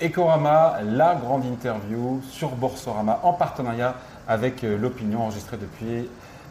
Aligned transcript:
Ecorama, 0.00 0.78
la 0.84 1.16
grande 1.16 1.44
interview 1.44 2.20
sur 2.30 2.50
Boursorama 2.50 3.18
en 3.24 3.32
partenariat 3.32 3.96
avec 4.28 4.62
euh, 4.62 4.78
l'opinion 4.78 5.22
enregistrée 5.22 5.56
depuis 5.56 6.08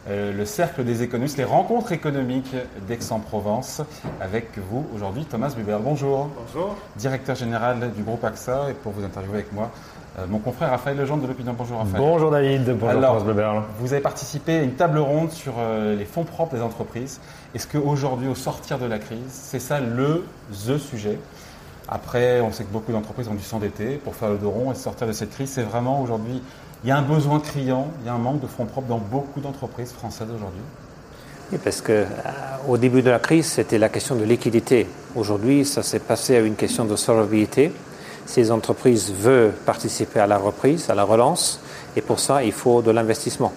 euh, 0.08 0.34
le 0.34 0.44
Cercle 0.44 0.84
des 0.84 1.02
économistes, 1.02 1.38
les 1.38 1.44
rencontres 1.44 1.92
économiques 1.92 2.54
d'Aix-en-Provence. 2.86 3.80
Avec 4.20 4.58
vous 4.58 4.86
aujourd'hui, 4.94 5.24
Thomas 5.24 5.54
Buber. 5.56 5.78
Bonjour. 5.82 6.28
Bonjour. 6.46 6.76
Directeur 6.96 7.36
général 7.36 7.90
du 7.94 8.02
groupe 8.02 8.22
AXA. 8.22 8.70
Et 8.70 8.74
pour 8.74 8.92
vous 8.92 9.02
interviewer 9.02 9.38
avec 9.38 9.52
moi, 9.54 9.70
euh, 10.18 10.26
mon 10.28 10.40
confrère 10.40 10.68
Raphaël 10.68 10.98
Legendre 10.98 11.22
de 11.22 11.28
l'Opinion. 11.28 11.54
Bonjour 11.56 11.78
Raphaël. 11.78 12.02
Bonjour 12.02 12.30
David. 12.30 12.70
Bonjour 12.78 12.88
Alors, 12.90 13.24
Thomas. 13.24 13.62
Vous 13.80 13.94
avez 13.94 14.02
participé 14.02 14.58
à 14.58 14.62
une 14.62 14.74
table 14.74 14.98
ronde 14.98 15.30
sur 15.30 15.54
les 15.96 16.04
fonds 16.04 16.24
propres 16.24 16.54
des 16.54 16.62
entreprises. 16.62 17.18
Est-ce 17.54 17.66
qu'aujourd'hui, 17.66 18.28
au 18.28 18.34
sortir 18.34 18.78
de 18.78 18.84
la 18.84 18.98
crise, 18.98 19.20
c'est 19.30 19.60
ça 19.60 19.80
le 19.80 20.26
the 20.66 20.76
sujet? 20.76 21.18
Après, 21.88 22.40
on 22.40 22.52
sait 22.52 22.64
que 22.64 22.72
beaucoup 22.72 22.92
d'entreprises 22.92 23.28
ont 23.28 23.34
dû 23.34 23.42
s'endetter 23.42 23.96
pour 23.96 24.14
faire 24.14 24.28
le 24.28 24.36
dos 24.36 24.50
rond 24.50 24.72
et 24.72 24.74
sortir 24.74 25.06
de 25.06 25.12
cette 25.12 25.30
crise. 25.30 25.50
C'est 25.50 25.62
vraiment 25.62 26.02
aujourd'hui, 26.02 26.42
il 26.84 26.88
y 26.88 26.92
a 26.92 26.98
un 26.98 27.02
besoin 27.02 27.40
criant, 27.40 27.88
il 28.02 28.06
y 28.06 28.10
a 28.10 28.12
un 28.12 28.18
manque 28.18 28.40
de 28.40 28.46
fonds 28.46 28.66
propres 28.66 28.88
dans 28.88 28.98
beaucoup 28.98 29.40
d'entreprises 29.40 29.92
françaises 29.92 30.28
aujourd'hui. 30.28 30.60
Oui, 31.50 31.58
parce 31.64 31.80
que 31.80 31.92
euh, 31.92 32.04
au 32.68 32.76
début 32.76 33.00
de 33.00 33.08
la 33.08 33.18
crise, 33.18 33.46
c'était 33.46 33.78
la 33.78 33.88
question 33.88 34.16
de 34.16 34.24
liquidité. 34.24 34.86
Aujourd'hui, 35.16 35.64
ça 35.64 35.82
s'est 35.82 35.98
passé 35.98 36.36
à 36.36 36.40
une 36.40 36.56
question 36.56 36.84
de 36.84 36.94
solvabilité. 36.94 37.72
Ces 38.26 38.50
entreprises 38.50 39.10
veulent 39.10 39.54
participer 39.64 40.20
à 40.20 40.26
la 40.26 40.36
reprise, 40.36 40.90
à 40.90 40.94
la 40.94 41.04
relance, 41.04 41.60
et 41.96 42.02
pour 42.02 42.20
ça, 42.20 42.44
il 42.44 42.52
faut 42.52 42.82
de 42.82 42.90
l'investissement. 42.90 43.54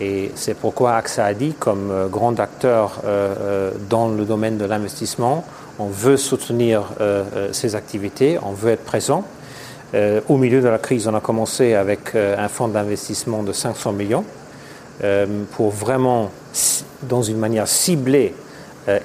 Et 0.00 0.30
c'est 0.34 0.54
pourquoi 0.54 0.94
AXA 0.94 1.24
a 1.24 1.34
dit, 1.34 1.54
comme 1.58 1.90
euh, 1.90 2.06
grand 2.06 2.38
acteur 2.38 3.00
euh, 3.04 3.72
dans 3.88 4.08
le 4.08 4.24
domaine 4.24 4.56
de 4.56 4.64
l'investissement, 4.64 5.44
on 5.78 5.86
veut 5.86 6.16
soutenir 6.16 6.82
euh, 7.00 7.24
euh, 7.36 7.48
ces 7.52 7.76
activités, 7.76 8.38
on 8.42 8.52
veut 8.52 8.72
être 8.72 8.84
présent. 8.84 9.24
Euh, 9.94 10.20
au 10.28 10.36
milieu 10.36 10.60
de 10.60 10.68
la 10.68 10.78
crise, 10.78 11.06
on 11.06 11.14
a 11.14 11.20
commencé 11.20 11.74
avec 11.74 12.14
un 12.14 12.48
fonds 12.48 12.68
d'investissement 12.68 13.42
de 13.42 13.52
500 13.52 13.92
millions 13.92 14.24
pour 15.52 15.70
vraiment, 15.70 16.32
dans 17.04 17.22
une 17.22 17.38
manière 17.38 17.68
ciblée, 17.68 18.34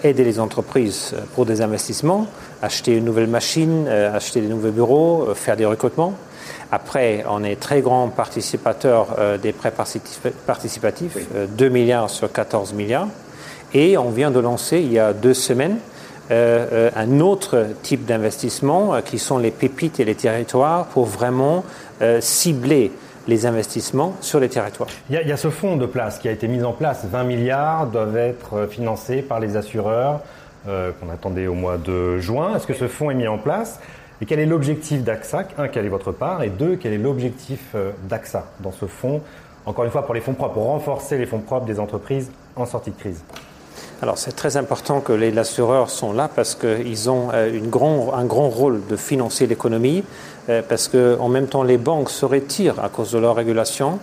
aider 0.04 0.24
les 0.24 0.40
entreprises 0.40 1.14
pour 1.36 1.46
des 1.46 1.62
investissements, 1.62 2.26
acheter 2.64 2.98
une 2.98 3.06
nouvelle 3.06 3.28
machine, 3.28 3.88
acheter 3.88 4.42
des 4.42 4.48
nouveaux 4.48 4.72
bureaux, 4.72 5.28
faire 5.36 5.56
des 5.56 5.68
recrutements. 5.68 6.16
Après, 6.72 7.24
on 7.30 7.44
est 7.44 7.60
très 7.60 7.82
grand 7.82 8.10
participateur 8.10 9.16
des 9.42 9.52
prêts 9.52 9.74
participatifs, 10.46 11.18
2 11.50 11.70
milliards 11.70 12.10
sur 12.10 12.32
14 12.32 12.74
milliards. 12.74 13.08
Et 13.74 13.98
on 13.98 14.10
vient 14.10 14.32
de 14.32 14.40
lancer 14.40 14.80
il 14.80 14.92
y 14.92 15.00
a 15.00 15.14
deux 15.14 15.34
semaines 15.34 15.78
euh, 16.32 16.66
euh, 16.72 16.90
un 16.96 17.20
autre 17.20 17.68
type 17.82 18.06
d'investissement 18.06 18.96
euh, 18.96 19.02
qui 19.02 19.20
sont 19.20 19.38
les 19.38 19.52
pépites 19.52 20.00
et 20.00 20.06
les 20.06 20.16
territoires 20.16 20.86
pour 20.86 21.06
vraiment 21.06 21.66
cibler 22.20 22.92
les 23.28 23.46
investissements 23.46 24.18
sur 24.20 24.42
les 24.42 24.50
territoires. 24.50 24.90
Il 25.10 25.16
y, 25.16 25.32
a, 25.32 25.38
ce 25.38 25.50
fonds 25.50 25.78
de 25.78 25.86
place 25.86 26.20
qui 26.20 26.28
a 26.28 26.32
été 26.32 26.50
mis 26.50 26.64
en 26.64 26.74
place. 26.74 27.06
20 27.06 27.24
milliards 27.24 27.88
doivent 27.88 28.18
être 28.18 28.68
financés 28.70 29.22
par 29.22 29.40
les 29.40 29.56
assureurs 29.56 30.20
qu'on 30.66 31.10
attendait 31.10 31.48
au 31.48 31.54
mois 31.54 31.78
de 31.78 32.18
juin. 32.18 32.58
Est-ce 32.58 32.68
que 32.68 32.74
ce 32.74 32.90
fonds 32.90 33.10
est 33.10 33.16
mis 33.16 33.30
en 33.30 33.38
place? 33.38 33.80
Et 34.22 34.26
quel 34.26 34.40
est 34.40 34.46
l'objectif 34.46 35.04
d'AXA? 35.04 35.44
Un, 35.58 35.68
quelle 35.68 35.86
est 35.86 35.90
votre 35.90 36.12
part? 36.12 36.44
Et 36.44 36.50
deux, 36.50 36.78
quel 36.78 36.94
est 36.94 36.98
l'objectif 36.98 37.76
d'AXA 38.08 38.46
dans 38.60 38.72
ce 38.72 38.86
fonds? 38.86 39.22
Encore 39.66 39.86
une 39.86 39.92
fois, 39.92 40.06
pour 40.06 40.14
les 40.14 40.22
fonds 40.22 40.34
propres, 40.34 40.56
pour 40.56 40.66
renforcer 40.66 41.18
les 41.18 41.26
fonds 41.26 41.40
propres 41.40 41.66
des 41.66 41.80
entreprises 41.80 42.32
en 42.56 42.66
sortie 42.66 42.92
de 42.92 42.98
crise. 42.98 43.22
Alors 44.02 44.18
c'est 44.18 44.34
très 44.34 44.58
important 44.58 45.00
que 45.00 45.14
les 45.14 45.38
assureurs 45.38 45.90
sont 45.90 46.12
là 46.12 46.30
parce 46.34 46.56
qu'ils 46.56 47.10
ont 47.10 47.30
euh, 47.34 47.50
une 47.54 47.70
grand, 47.70 48.14
un 48.14 48.26
grand 48.26 48.50
rôle 48.50 48.82
de 48.90 48.98
financer 48.98 49.48
l'économie, 49.48 50.04
euh, 50.50 50.62
parce 50.68 50.90
qu'en 50.90 51.30
même 51.30 51.48
temps 51.48 51.64
les 51.64 51.78
banques 51.78 52.10
se 52.10 52.26
retirent 52.26 52.84
à 52.84 52.90
cause 52.90 53.14
de 53.14 53.20
leur 53.20 53.36
régulation. 53.36 54.00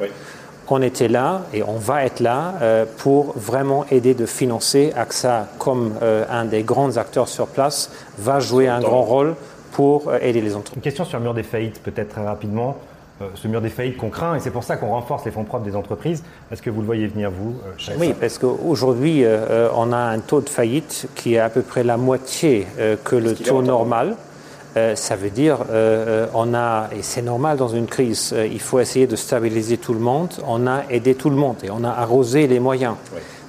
On 0.73 0.81
était 0.81 1.09
là 1.09 1.43
et 1.53 1.63
on 1.63 1.77
va 1.77 2.05
être 2.05 2.21
là 2.21 2.55
euh, 2.63 2.87
pour 2.97 3.33
vraiment 3.37 3.85
aider 3.91 4.15
de 4.15 4.25
financer. 4.25 4.93
AXA, 4.97 5.49
comme 5.59 5.93
un 6.01 6.45
des 6.47 6.63
grands 6.63 6.97
acteurs 6.97 7.29
sur 7.29 7.49
place, 7.49 7.91
va 8.19 8.41
jouer 8.41 8.69
un 8.69 8.81
grand 8.81 9.03
rôle 9.03 9.35
pour 9.73 10.15
aider 10.15 10.41
les 10.41 10.55
entreprises. 10.55 10.77
Une 10.77 10.83
question 10.83 11.05
sur 11.05 11.19
le 11.19 11.25
mur 11.25 11.35
des 11.35 11.43
faillites, 11.43 11.83
peut-être 11.83 12.11
très 12.11 12.25
rapidement. 12.25 12.77
Euh, 13.23 13.27
ce 13.35 13.49
mur 13.49 13.61
des 13.61 13.69
faillites 13.69 13.99
qu'on 13.99 14.09
craint, 14.09 14.37
et 14.37 14.41
c'est 14.41 14.51
pour 14.51 14.65
ça 14.65 14.77
qu'on 14.77 14.89
renforce 14.89 15.27
les 15.27 15.31
fonds 15.31 15.45
propres 15.45 15.65
des 15.65 15.77
entreprises. 15.77 16.23
Est-ce 16.51 16.63
que 16.63 16.71
vous 16.71 16.81
le 16.81 16.87
voyez 16.87 17.07
venir, 17.07 17.31
vous 17.31 17.55
euh, 17.67 17.95
Oui, 17.99 18.15
parce 18.19 18.39
qu'aujourd'hui, 18.39 19.25
euh, 19.25 19.69
on 19.75 19.93
a 19.93 19.99
un 19.99 20.21
taux 20.21 20.41
de 20.41 20.49
faillite 20.49 21.07
qui 21.15 21.35
est 21.35 21.39
à 21.39 21.51
peu 21.51 21.61
près 21.61 21.85
la 21.85 21.99
moitié 21.99 22.67
que 23.05 23.17
le 23.17 23.35
taux 23.35 23.63
normal. 23.63 24.17
ça 24.95 25.17
veut 25.17 25.31
dire, 25.31 25.59
on 26.35 26.55
a, 26.55 26.89
et 26.97 27.03
c'est 27.03 27.23
normal 27.23 27.59
dans 27.59 27.69
une 27.69 27.87
crise, 27.87 28.35
il 28.51 28.61
faut 28.61 28.81
essayer 28.81 29.07
de 29.07 29.17
stabiliser 29.17 29.77
tout 29.77 29.93
le 29.93 30.01
monde. 30.01 30.31
On 30.47 30.67
a 30.67 30.85
aidé 30.89 31.15
tout 31.15 31.29
le 31.29 31.37
monde 31.37 31.57
et 31.63 31.71
on 31.71 31.85
a 31.85 31.91
arrosé 31.91 32.47
les 32.47 32.61
moyens. 32.61 32.95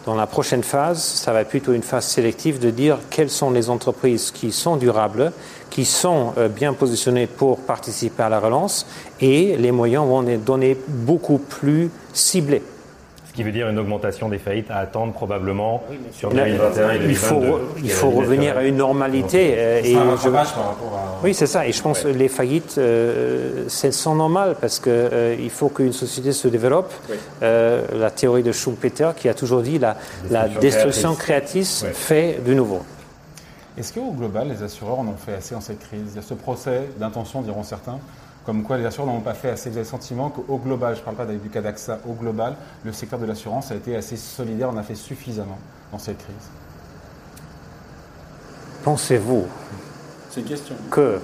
Dans 0.06 0.16
la 0.16 0.25
prochaine 0.25 0.63
phase, 0.63 1.03
ça 1.03 1.31
va 1.31 1.41
être 1.41 1.50
plutôt 1.50 1.73
une 1.73 1.84
phase 1.84 2.07
sélective 2.07 2.59
de 2.59 2.72
dire 2.72 2.97
quelles 3.12 3.29
sont 3.29 3.51
les 3.51 3.69
entreprises 3.69 4.31
qui 4.31 4.51
sont 4.51 4.75
durables, 4.75 5.31
qui 5.69 5.85
sont 5.85 6.34
euh, 6.39 6.50
bien 6.50 6.73
positionnées 6.73 7.28
pour 7.28 7.59
participer 7.59 8.23
à 8.23 8.29
la 8.29 8.40
relance 8.40 8.88
et 9.19 9.56
les 9.57 9.72
moyens 9.72 10.07
vont 10.07 10.28
être 10.28 10.44
donnés 10.44 10.75
beaucoup 10.88 11.38
plus 11.38 11.91
ciblés. 12.13 12.63
Ce 13.31 13.36
qui 13.38 13.44
veut 13.44 13.53
dire 13.53 13.69
une 13.69 13.80
augmentation 13.80 14.28
des 14.28 14.40
faillites 14.40 14.69
à 14.69 14.80
attendre 14.80 15.14
probablement 15.14 15.84
sur 16.12 16.31
2021 16.31 16.90
et 16.90 17.00
2022. 17.00 17.09
Il 17.09 17.16
faut, 17.16 17.59
il 17.81 17.90
faut 17.90 18.09
revenir 18.09 18.58
à 18.58 18.64
une 18.66 18.75
normalité. 18.75 19.53
Euh, 19.56 19.80
et 19.81 19.94
je... 19.94 20.30
par 20.30 20.44
rapport 20.44 20.97
à... 20.97 21.24
Oui, 21.24 21.34
c'est 21.34 21.47
ça. 21.47 21.66
Et 21.66 21.72
je 21.72 21.81
pense 21.81 22.02
que 22.02 22.09
les 22.09 22.28
faillites, 22.28 22.75
euh, 22.78 23.64
c'est 23.70 23.94
sont 23.94 24.16
normales 24.16 24.58
parce 24.59 24.80
qu'il 24.81 24.91
euh, 24.91 25.38
il 25.40 25.50
faut 25.50 25.70
qu'une 25.70 25.94
société 25.94 26.34
se 26.34 26.50
développe. 26.50 26.91
la 27.41 28.12
théorie 28.12 28.44
de 28.44 28.52
Schumpeter 28.52 29.12
qui 29.16 29.30
a 29.30 29.34
toujours 29.34 29.62
dit 29.62 29.80
la, 29.80 29.96
la 30.30 30.50
destruction 30.50 31.16
créatrice, 31.16 31.86
fait 31.94 32.38
du 32.44 32.53
nouveau. 32.53 32.81
Est-ce 33.78 33.94
qu'au 33.94 34.12
global, 34.12 34.50
les 34.50 34.62
assureurs 34.62 35.00
en 35.00 35.08
ont 35.08 35.16
fait 35.16 35.36
assez 35.36 35.56
en 35.56 35.62
cette 35.62 35.80
crise? 35.80 36.12
Il 36.12 36.16
y 36.18 36.20
a 36.20 36.22
ce 36.22 36.34
procès 36.34 36.90
d'intention, 37.00 37.41
diront 37.41 37.64
certains, 37.64 38.00
comme 38.46 38.63
quoi 38.63 38.78
les 38.78 38.85
assureurs 38.85 39.07
n'ont 39.07 39.22
pas 39.22 39.34
fait 39.34 39.50
assez. 39.50 39.69
Vous 39.69 39.78
avez 39.78 39.85
le 39.85 39.90
sentiment 39.90 40.29
qu'au 40.29 40.57
global, 40.57 40.96
je 40.96 41.00
ne 41.00 41.06
parle 41.06 41.18
pas 41.18 41.25
du 41.25 41.50
cas 41.50 41.62
d'AXA, 41.62 42.00
au 42.07 42.13
global, 42.13 42.56
le 42.84 42.91
secteur 42.91 43.19
de 43.19 43.25
l'assurance 43.25 43.72
a 43.72 43.75
été 43.75 43.96
assez 43.96 44.18
solidaire, 44.18 44.69
on 44.74 44.78
a 44.78 44.84
fait 44.84 44.96
suffisamment 44.96 45.59
dans 45.91 46.00
cette 46.00 46.18
crise 46.18 46.50
Pensez-vous 48.84 49.46
que 50.90 51.19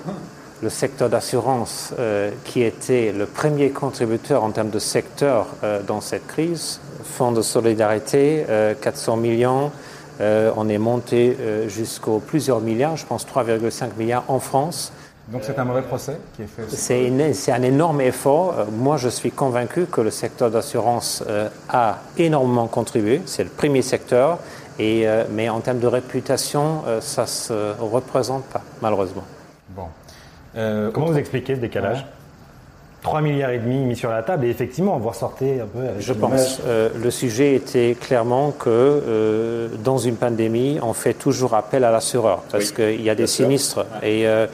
le 0.61 0.69
secteur 0.69 1.09
d'assurance, 1.09 1.93
euh, 1.97 2.31
qui 2.43 2.61
était 2.61 3.11
le 3.11 3.25
premier 3.25 3.69
contributeur 3.69 4.43
en 4.43 4.51
termes 4.51 4.69
de 4.69 4.79
secteur 4.79 5.47
euh, 5.63 5.81
dans 5.81 6.01
cette 6.01 6.27
crise, 6.27 6.79
fonds 7.03 7.31
de 7.31 7.41
solidarité, 7.41 8.45
400 8.81 9.13
euh, 9.13 9.21
millions, 9.21 9.71
on 10.19 10.67
est 10.67 10.79
monté 10.79 11.37
jusqu'aux 11.67 12.17
plusieurs 12.17 12.59
milliards, 12.59 12.97
je 12.97 13.05
pense 13.05 13.25
3,5 13.27 13.89
milliards 13.99 14.23
en 14.29 14.39
France, 14.39 14.91
donc 15.31 15.41
c'est 15.43 15.59
un 15.59 15.65
mauvais 15.65 15.81
procès 15.81 16.17
qui 16.35 16.43
est 16.43 16.47
fait 16.47 16.63
C'est 16.69 17.51
un 17.51 17.61
énorme 17.61 17.99
effort. 18.01 18.55
Euh, 18.57 18.65
moi, 18.71 18.95
je 18.95 19.09
suis 19.09 19.31
convaincu 19.31 19.85
que 19.85 19.99
le 19.99 20.09
secteur 20.09 20.49
d'assurance 20.49 21.23
euh, 21.27 21.49
a 21.69 21.97
énormément 22.17 22.67
contribué. 22.67 23.21
C'est 23.25 23.43
le 23.43 23.49
premier 23.49 23.81
secteur. 23.81 24.39
Et, 24.79 25.07
euh, 25.07 25.25
mais 25.29 25.49
en 25.49 25.59
termes 25.59 25.79
de 25.79 25.87
réputation, 25.87 26.83
ça 27.01 27.23
ne 27.23 27.27
se 27.27 27.81
représente 27.81 28.45
pas, 28.45 28.61
malheureusement. 28.81 29.23
Bon. 29.69 29.87
Comment 30.93 31.07
vous 31.07 31.17
expliquez 31.17 31.55
ce 31.55 31.59
décalage 31.59 32.05
3 33.03 33.21
milliards 33.21 33.51
et 33.51 33.59
demi 33.59 33.85
mis 33.85 33.95
sur 33.95 34.09
la 34.09 34.23
table 34.23 34.45
et 34.45 34.49
effectivement 34.49 34.97
vous 34.97 35.09
ressortez 35.09 35.61
un 35.61 35.67
peu 35.67 35.87
avec 35.87 36.01
Je 36.01 36.13
pense. 36.13 36.59
le 36.65 37.11
sujet 37.11 37.53
était 37.53 37.95
clairement 37.99 38.51
que 38.51 39.69
dans 39.83 39.99
une 39.99 40.15
pandémie, 40.15 40.79
on 40.81 40.93
fait 40.93 41.13
toujours 41.13 41.53
appel 41.53 41.83
à 41.83 41.91
l'assureur 41.91 42.43
parce 42.51 42.71
qu'il 42.71 43.01
y 43.01 43.09
a 43.09 43.15
des 43.15 43.27
sinistres. 43.27 43.85
Et 44.01 44.27
euh, 44.27 44.47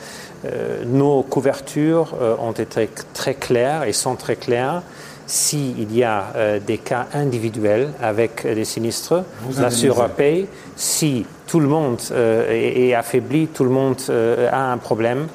nos 0.85 1.23
couvertures 1.23 2.15
euh, 2.21 2.35
ont 2.39 2.51
été 2.51 2.89
très 3.13 3.35
claires 3.35 3.83
et 3.83 3.93
sont 3.93 4.15
très 4.15 4.35
claires. 4.35 4.81
S'il 5.25 5.95
y 5.95 6.03
a 6.03 6.33
euh, 6.35 6.59
des 6.59 6.77
cas 6.77 7.07
individuels 7.13 7.91
avec 8.01 8.45
des 8.45 8.65
sinistres, 8.65 9.23
l'assureur 9.57 10.09
paye. 10.09 10.47
Si 10.75 11.25
tout 11.47 11.59
le 11.59 11.67
monde 11.67 11.99
est, 12.11 12.93
affaibli, 12.93 13.47
tout 13.47 13.63
le 13.63 13.69
monde 13.69 14.01
a 14.09 14.71
un 14.71 14.77
problème, 14.77 15.27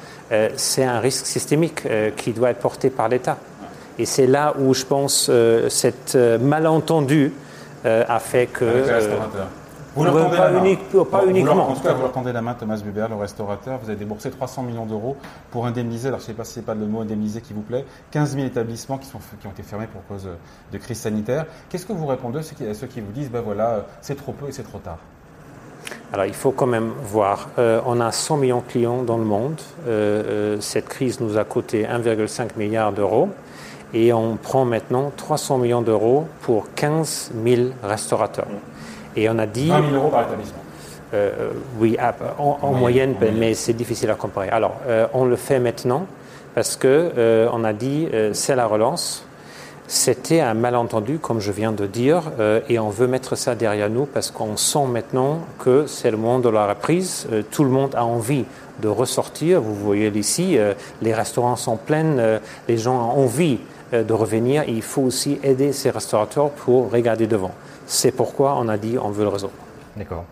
c'est 0.57 0.83
un 0.83 0.99
risque 0.99 1.25
systémique 1.25 1.83
qui 2.17 2.33
doit 2.33 2.51
être 2.51 2.59
porté 2.59 2.89
par 2.89 3.07
l'État. 3.07 3.37
Et 3.97 4.05
c'est 4.05 4.27
là 4.27 4.53
où 4.59 4.73
je 4.73 4.85
pense 4.85 5.31
cet 5.69 6.15
malentendu 6.15 7.31
a 7.85 8.19
fait 8.19 8.47
que. 8.47 8.83
Vous 9.95 10.03
leur 10.03 10.13
tendez 10.13 10.37
pas, 10.37 10.53
unique, 10.53 10.79
pas 11.09 11.25
uniquement. 11.25 11.69
en 11.69 11.73
tout 11.73 11.81
cas, 11.81 11.93
vous 11.93 12.01
leur 12.01 12.11
tendez 12.11 12.31
la 12.31 12.41
main, 12.41 12.53
Thomas 12.53 12.77
Buber, 12.77 13.07
le 13.09 13.15
restaurateur. 13.15 13.79
Vous 13.79 13.89
avez 13.89 13.97
déboursé 13.97 14.29
300 14.29 14.63
millions 14.63 14.85
d'euros 14.85 15.17
pour 15.51 15.65
indemniser, 15.65 16.09
alors 16.09 16.19
je 16.19 16.25
ne 16.25 16.27
sais 16.27 16.33
pas 16.33 16.43
si 16.43 16.53
c'est 16.53 16.65
pas 16.65 16.75
le 16.75 16.85
mot 16.85 17.01
indemniser 17.01 17.41
qui 17.41 17.53
vous 17.53 17.61
plaît, 17.61 17.85
15 18.11 18.35
000 18.35 18.45
établissements 18.45 18.97
qui, 18.97 19.07
sont, 19.07 19.19
qui 19.39 19.47
ont 19.47 19.51
été 19.51 19.63
fermés 19.63 19.87
pour 19.87 20.05
cause 20.05 20.29
de 20.71 20.77
crise 20.77 20.99
sanitaire. 20.99 21.45
Qu'est-ce 21.69 21.85
que 21.85 21.93
vous 21.93 22.05
répondez 22.05 22.39
à 22.39 22.43
ceux 22.43 22.87
qui, 22.87 23.01
vous 23.01 23.11
disent, 23.11 23.31
ben 23.31 23.41
voilà, 23.41 23.85
c'est 24.01 24.15
trop 24.15 24.31
peu 24.31 24.47
et 24.47 24.51
c'est 24.51 24.63
trop 24.63 24.79
tard? 24.79 24.99
Alors 26.11 26.25
il 26.25 26.33
faut 26.33 26.51
quand 26.51 26.67
même 26.67 26.91
voir, 27.03 27.49
euh, 27.57 27.81
on 27.85 27.99
a 27.99 28.11
100 28.11 28.37
millions 28.37 28.59
de 28.59 28.71
clients 28.71 29.03
dans 29.03 29.17
le 29.17 29.23
monde, 29.23 29.61
euh, 29.87 30.57
euh, 30.57 30.61
cette 30.61 30.87
crise 30.87 31.19
nous 31.19 31.37
a 31.37 31.43
coûté 31.43 31.85
1,5 31.85 32.57
milliard 32.57 32.91
d'euros 32.91 33.29
et 33.93 34.11
on 34.13 34.35
prend 34.35 34.65
maintenant 34.65 35.11
300 35.15 35.59
millions 35.59 35.81
d'euros 35.81 36.27
pour 36.41 36.73
15 36.73 37.31
000 37.43 37.69
restaurateurs. 37.83 38.47
Et 39.15 39.29
on 39.29 39.37
a 39.39 39.45
dit... 39.45 39.69
20 39.69 39.81
000 39.89 39.93
euros 39.95 40.09
par 40.09 40.23
établissement. 40.27 40.59
Euh, 41.13 41.51
oui, 41.79 41.97
à- 41.97 42.13
en, 42.37 42.59
en 42.61 42.71
moyenne, 42.73 43.15
mais 43.35 43.53
c'est 43.55 43.73
difficile 43.73 44.09
à 44.11 44.15
comparer. 44.15 44.49
Alors, 44.49 44.75
euh, 44.87 45.07
on 45.13 45.25
le 45.25 45.35
fait 45.35 45.59
maintenant 45.59 46.05
parce 46.55 46.75
que 46.75 46.87
euh, 47.17 47.49
on 47.51 47.63
a 47.63 47.73
dit 47.73 48.07
euh, 48.13 48.31
c'est 48.33 48.55
la 48.55 48.67
relance. 48.67 49.25
C'était 49.87 50.39
un 50.39 50.53
malentendu, 50.53 51.17
comme 51.17 51.39
je 51.39 51.51
viens 51.51 51.71
de 51.71 51.87
dire, 51.87 52.21
euh, 52.39 52.59
et 52.69 52.77
on 52.77 52.89
veut 52.89 53.07
mettre 53.07 53.35
ça 53.35 53.55
derrière 53.55 53.89
nous 53.89 54.05
parce 54.05 54.29
qu'on 54.29 54.55
sent 54.55 54.85
maintenant 54.87 55.39
que 55.57 55.87
c'est 55.87 56.11
le 56.11 56.17
moment 56.17 56.37
de 56.37 56.49
la 56.49 56.67
reprise. 56.67 57.27
Euh, 57.31 57.41
tout 57.49 57.63
le 57.63 57.71
monde 57.71 57.95
a 57.95 58.05
envie 58.05 58.45
de 58.79 58.87
ressortir. 58.87 59.61
Vous 59.61 59.73
voyez 59.73 60.09
ici, 60.09 60.59
euh, 60.59 60.75
les 61.01 61.15
restaurants 61.15 61.55
sont 61.55 61.75
pleins, 61.77 62.19
euh, 62.19 62.37
les 62.67 62.77
gens 62.77 62.93
ont 63.15 63.23
envie 63.23 63.57
euh, 63.95 64.03
de 64.03 64.13
revenir. 64.13 64.61
Et 64.67 64.73
il 64.73 64.83
faut 64.83 65.01
aussi 65.01 65.39
aider 65.43 65.73
ces 65.73 65.89
restaurateurs 65.89 66.51
pour 66.51 66.91
regarder 66.91 67.25
devant. 67.25 67.51
C'est 67.91 68.11
pourquoi 68.11 68.55
on 68.57 68.67
a 68.69 68.77
dit 68.77 68.97
on 69.01 69.09
veut 69.09 69.23
le 69.23 69.29
réseau. 69.29 69.49
D'accord. 69.97 70.23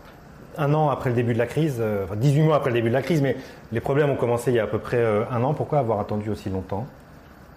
Un 0.60 0.74
an 0.76 0.90
après 0.90 1.10
le 1.10 1.16
début 1.16 1.34
de 1.34 1.40
la 1.40 1.48
crise, 1.48 1.78
euh, 1.80 2.04
enfin 2.06 2.16
18 2.16 2.42
mois 2.42 2.56
après 2.58 2.70
le 2.70 2.76
début 2.76 2.90
de 2.90 2.94
la 2.94 3.02
crise, 3.02 3.22
mais 3.22 3.36
les 3.72 3.80
problèmes 3.80 4.10
ont 4.12 4.16
commencé 4.16 4.52
il 4.52 4.56
y 4.56 4.60
a 4.60 4.64
à 4.64 4.68
peu 4.68 4.78
près 4.80 4.98
euh, 4.98 5.24
un 5.32 5.44
an. 5.44 5.54
Pourquoi 5.56 5.80
avoir 5.80 6.00
attendu 6.00 6.30
aussi 6.30 6.50
longtemps? 6.52 6.86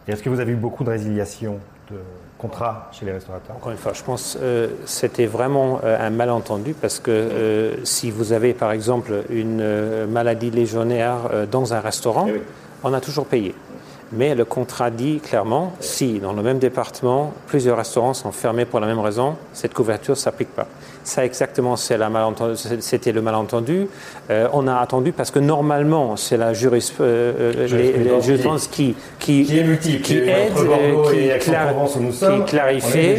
Et 0.09 0.13
est-ce 0.13 0.23
que 0.23 0.31
vous 0.31 0.41
avez 0.41 0.53
eu 0.53 0.57
beaucoup 0.57 0.85
de 0.85 0.91
résiliation 0.91 1.59
de 1.91 1.97
contrats 2.39 2.89
chez 2.93 3.05
les 3.05 3.13
restaurateurs? 3.13 3.57
Encore 3.57 3.73
une 3.73 3.79
fois, 3.79 3.93
je 3.95 4.03
pense 4.03 4.35
que 4.35 4.43
euh, 4.43 4.69
c'était 4.87 5.27
vraiment 5.27 5.81
euh, 5.85 5.99
un 6.01 6.11
malentendu 6.11 6.73
parce 6.73 6.99
que 6.99 7.11
euh, 7.11 7.85
si 7.85 8.11
vous 8.11 8.33
avez 8.33 8.55
par 8.55 8.73
exemple 8.73 9.25
une 9.29 10.07
maladie 10.07 10.51
légionnaire 10.51 11.47
dans 11.51 11.75
un 11.75 11.81
restaurant, 11.81 12.25
Eh 12.29 12.33
oui. 12.33 12.41
on 12.85 12.93
a 12.95 13.01
toujours 13.03 13.27
payé. 13.27 13.55
Mais 14.13 14.35
le 14.35 14.45
contrat 14.45 14.91
dit 14.91 15.21
clairement, 15.21 15.73
si 15.79 16.19
dans 16.19 16.33
le 16.33 16.43
même 16.43 16.59
département, 16.59 17.33
plusieurs 17.47 17.77
restaurants 17.77 18.13
sont 18.15 18.33
fermés 18.33 18.65
pour 18.65 18.81
la 18.81 18.89
même 18.89 18.99
raison, 18.99 19.37
cette 19.53 19.73
couverture 19.73 20.15
ne 20.15 20.19
s'applique 20.19 20.49
pas. 20.55 20.67
Ça 21.05 21.25
exactement, 21.25 21.77
c'est 21.77 21.97
la 21.97 22.11
malentendu- 22.11 22.57
c'était 22.81 23.13
le 23.13 23.23
malentendu. 23.23 23.87
Euh, 24.31 24.49
on 24.53 24.67
a 24.67 24.77
attendu 24.77 25.13
parce 25.13 25.31
que 25.31 25.39
normalement, 25.39 26.17
c'est 26.17 26.37
la 26.37 26.53
juris, 26.53 26.93
euh, 27.01 27.55
euh, 27.57 27.67
Jurisprudence 27.69 28.25
jurisprudence 28.25 28.67
qui, 28.67 28.95
qui, 29.19 29.45
Qui 29.45 29.59
est 29.59 29.65
multiple, 29.65 30.03
qui 30.03 30.19
aide, 30.19 30.53
euh, 30.59 31.11
qui, 31.11 31.19
et 31.19 32.01
nous 32.01 32.13
sommes, 32.13 32.45
clarifie. 32.45 33.17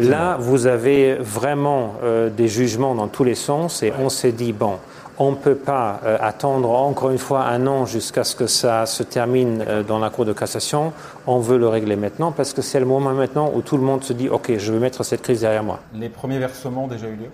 Là, 0.00 0.36
vous 0.38 0.66
avez 0.66 1.14
vraiment 1.14 1.94
euh, 2.04 2.28
des 2.30 2.48
jugements 2.48 2.94
dans 2.94 3.08
tous 3.08 3.24
les 3.24 3.34
sens 3.34 3.82
et 3.82 3.92
on 3.98 4.08
s'est 4.08 4.32
dit, 4.32 4.52
bon, 4.52 4.74
on 5.18 5.32
ne 5.32 5.36
peut 5.36 5.54
pas 5.54 6.00
euh, 6.04 6.16
attendre 6.20 6.70
encore 6.70 7.10
une 7.10 7.18
fois 7.18 7.44
un 7.44 7.66
an 7.66 7.84
jusqu'à 7.86 8.24
ce 8.24 8.34
que 8.34 8.46
ça 8.46 8.86
se 8.86 9.02
termine 9.02 9.64
euh, 9.66 9.82
dans 9.82 9.98
la 9.98 10.10
Cour 10.10 10.24
de 10.24 10.32
cassation. 10.32 10.92
On 11.26 11.38
veut 11.38 11.58
le 11.58 11.68
régler 11.68 11.96
maintenant 11.96 12.32
parce 12.32 12.52
que 12.52 12.62
c'est 12.62 12.80
le 12.80 12.86
moment 12.86 13.12
maintenant 13.12 13.52
où 13.54 13.60
tout 13.60 13.76
le 13.76 13.82
monde 13.82 14.02
se 14.04 14.12
dit, 14.12 14.28
OK, 14.28 14.52
je 14.56 14.72
veux 14.72 14.78
mettre 14.78 15.04
cette 15.04 15.22
crise 15.22 15.40
derrière 15.40 15.64
moi. 15.64 15.80
Les 15.94 16.08
premiers 16.08 16.38
versements 16.38 16.84
ont 16.84 16.88
déjà 16.88 17.08
eu 17.08 17.16
lieu? 17.16 17.30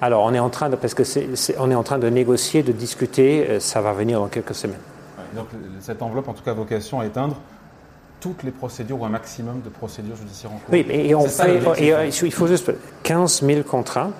Alors, 0.00 0.24
on 0.24 0.34
est 0.34 0.38
en 0.38 0.50
train 0.50 0.68
de, 0.68 0.76
parce 0.76 0.94
que 0.94 1.02
on 1.58 1.70
est 1.70 1.74
en 1.74 1.82
train 1.82 1.98
de 1.98 2.08
négocier, 2.08 2.62
de 2.62 2.72
discuter, 2.72 3.46
euh, 3.48 3.60
ça 3.60 3.80
va 3.80 3.92
venir 3.92 4.20
dans 4.20 4.28
quelques 4.28 4.54
semaines. 4.54 4.80
Ouais, 5.18 5.24
Donc 5.34 5.46
cette 5.80 6.02
enveloppe, 6.02 6.28
en 6.28 6.34
tout 6.34 6.42
cas, 6.42 6.50
a 6.50 6.54
vocation 6.54 7.00
à 7.00 7.06
éteindre 7.06 7.36
toutes 8.20 8.42
les 8.42 8.50
procédures 8.50 9.00
ou 9.00 9.04
un 9.04 9.10
maximum 9.10 9.60
de 9.60 9.68
procédures 9.68 10.16
judiciaires 10.16 10.50
en 10.50 10.56
cours. 10.56 10.72
Oui, 10.72 10.84
et 10.90 11.14
on 11.14 11.26
fait, 11.26 11.60
et, 11.78 11.92
hein. 11.92 12.04
il 12.04 12.32
faut 12.32 12.46
juste 12.46 12.72
15 13.02 13.42
000 13.42 13.62
contrats, 13.62 14.10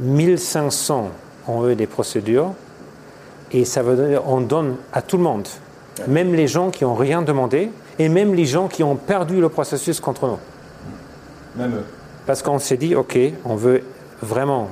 1500 0.00 1.10
ont 1.48 1.68
eu 1.68 1.74
des 1.74 1.86
procédures, 1.86 2.52
et 3.52 3.64
ça 3.64 3.82
veut 3.82 4.08
dire 4.08 4.22
on 4.26 4.40
donne 4.40 4.76
à 4.92 5.02
tout 5.02 5.16
le 5.16 5.22
monde, 5.22 5.48
même 6.08 6.34
les 6.34 6.48
gens 6.48 6.70
qui 6.70 6.84
n'ont 6.84 6.94
rien 6.94 7.22
demandé, 7.22 7.70
et 7.98 8.08
même 8.08 8.34
les 8.34 8.44
gens 8.44 8.68
qui 8.68 8.82
ont 8.82 8.96
perdu 8.96 9.40
le 9.40 9.48
processus 9.48 10.00
contre 10.00 10.26
nous. 10.26 10.38
Même 11.56 11.74
eux. 11.76 11.84
Parce 12.26 12.42
qu'on 12.42 12.58
s'est 12.58 12.76
dit, 12.76 12.94
OK, 12.94 13.18
on 13.44 13.54
veut 13.54 13.82
vraiment 14.20 14.68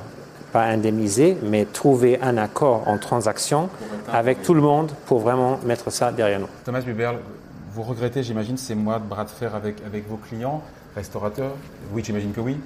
pas 0.52 0.64
indemniser, 0.64 1.36
mais 1.42 1.64
trouver 1.64 2.20
un 2.20 2.36
accord 2.36 2.86
en 2.86 2.98
transaction 2.98 3.68
avec 4.12 4.42
tout 4.42 4.54
le 4.54 4.60
monde 4.60 4.92
pour 5.06 5.20
vraiment 5.20 5.58
mettre 5.64 5.90
ça 5.90 6.12
derrière 6.12 6.40
nous. 6.40 6.48
Thomas 6.64 6.80
Buberl, 6.80 7.16
vous 7.72 7.82
regrettez, 7.82 8.22
j'imagine, 8.22 8.56
ces 8.56 8.74
mois 8.74 8.98
de 8.98 9.04
bras 9.04 9.24
de 9.24 9.30
fer 9.30 9.54
avec, 9.54 9.76
avec 9.86 10.08
vos 10.08 10.16
clients, 10.16 10.62
restaurateurs? 10.94 11.52
Oui, 11.92 12.02
j'imagine 12.04 12.32
que 12.32 12.40
oui. 12.40 12.56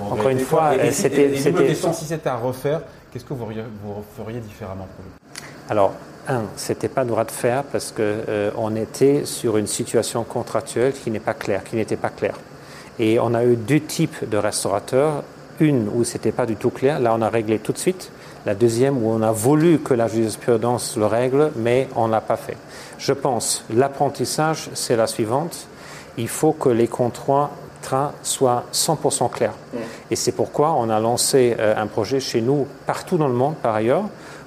Encore 0.00 0.28
une 0.28 0.40
fois, 0.40 0.72
euh, 0.72 0.90
c'était- 0.90 1.36
si 1.36 2.04
c'était 2.04 2.28
à 2.28 2.36
refaire, 2.36 2.80
qu'est-ce 3.12 3.24
que 3.24 3.32
vous, 3.34 3.44
feriez- 3.44 3.62
vous 3.84 4.02
feriez 4.16 4.40
différemment 4.40 4.88
pour 4.96 5.04
vous 5.04 5.44
Alors, 5.70 5.92
un, 6.28 6.42
c'était 6.56 6.88
pas 6.88 7.04
droit 7.04 7.24
de 7.24 7.30
fer 7.30 7.62
parce 7.64 7.92
que 7.92 8.02
euh, 8.28 8.50
on 8.56 8.74
était 8.76 9.24
sur 9.24 9.56
une 9.56 9.66
situation 9.66 10.24
contractuelle 10.24 10.92
qui 10.92 11.10
n'est 11.10 11.20
pas 11.20 11.34
claire, 11.34 11.62
qui 11.64 11.76
n'était 11.76 11.96
pas 11.96 12.10
claire. 12.10 12.36
Et 12.98 13.18
on 13.20 13.34
a 13.34 13.44
eu 13.44 13.56
deux 13.56 13.80
types 13.80 14.28
de 14.28 14.36
restaurateurs. 14.36 15.22
Une 15.60 15.88
où 15.94 16.02
c'était 16.02 16.32
pas 16.32 16.46
du 16.46 16.56
tout 16.56 16.70
clair, 16.70 16.98
là 16.98 17.14
on 17.16 17.22
a 17.22 17.28
réglé 17.28 17.60
tout 17.60 17.72
de 17.72 17.78
suite. 17.78 18.10
La 18.46 18.54
deuxième 18.56 19.02
où 19.02 19.10
on 19.10 19.22
a 19.22 19.30
voulu 19.30 19.78
que 19.78 19.94
la 19.94 20.08
jurisprudence 20.08 20.96
le 20.96 21.06
règle, 21.06 21.52
mais 21.56 21.88
on 21.94 22.08
l'a 22.08 22.20
pas 22.20 22.36
fait. 22.36 22.56
Je 22.98 23.12
pense 23.12 23.64
l'apprentissage, 23.72 24.68
c'est 24.74 24.96
la 24.96 25.06
suivante. 25.06 25.66
Il 26.18 26.28
faut 26.28 26.52
que 26.52 26.68
les 26.68 26.88
contrats 26.88 27.50
soient 28.22 28.64
100% 28.72 29.30
clairs. 29.30 29.54
Et 30.10 30.16
c'est 30.16 30.32
pourquoi 30.32 30.74
on 30.74 30.88
a 30.90 31.00
lancé 31.00 31.56
euh, 31.58 31.74
un 31.76 31.86
projet 31.86 32.20
chez 32.20 32.40
nous, 32.40 32.66
partout 32.86 33.16
dans 33.16 33.28
le 33.28 33.34
monde 33.34 33.54
par 33.56 33.74
ailleurs, 33.74 34.04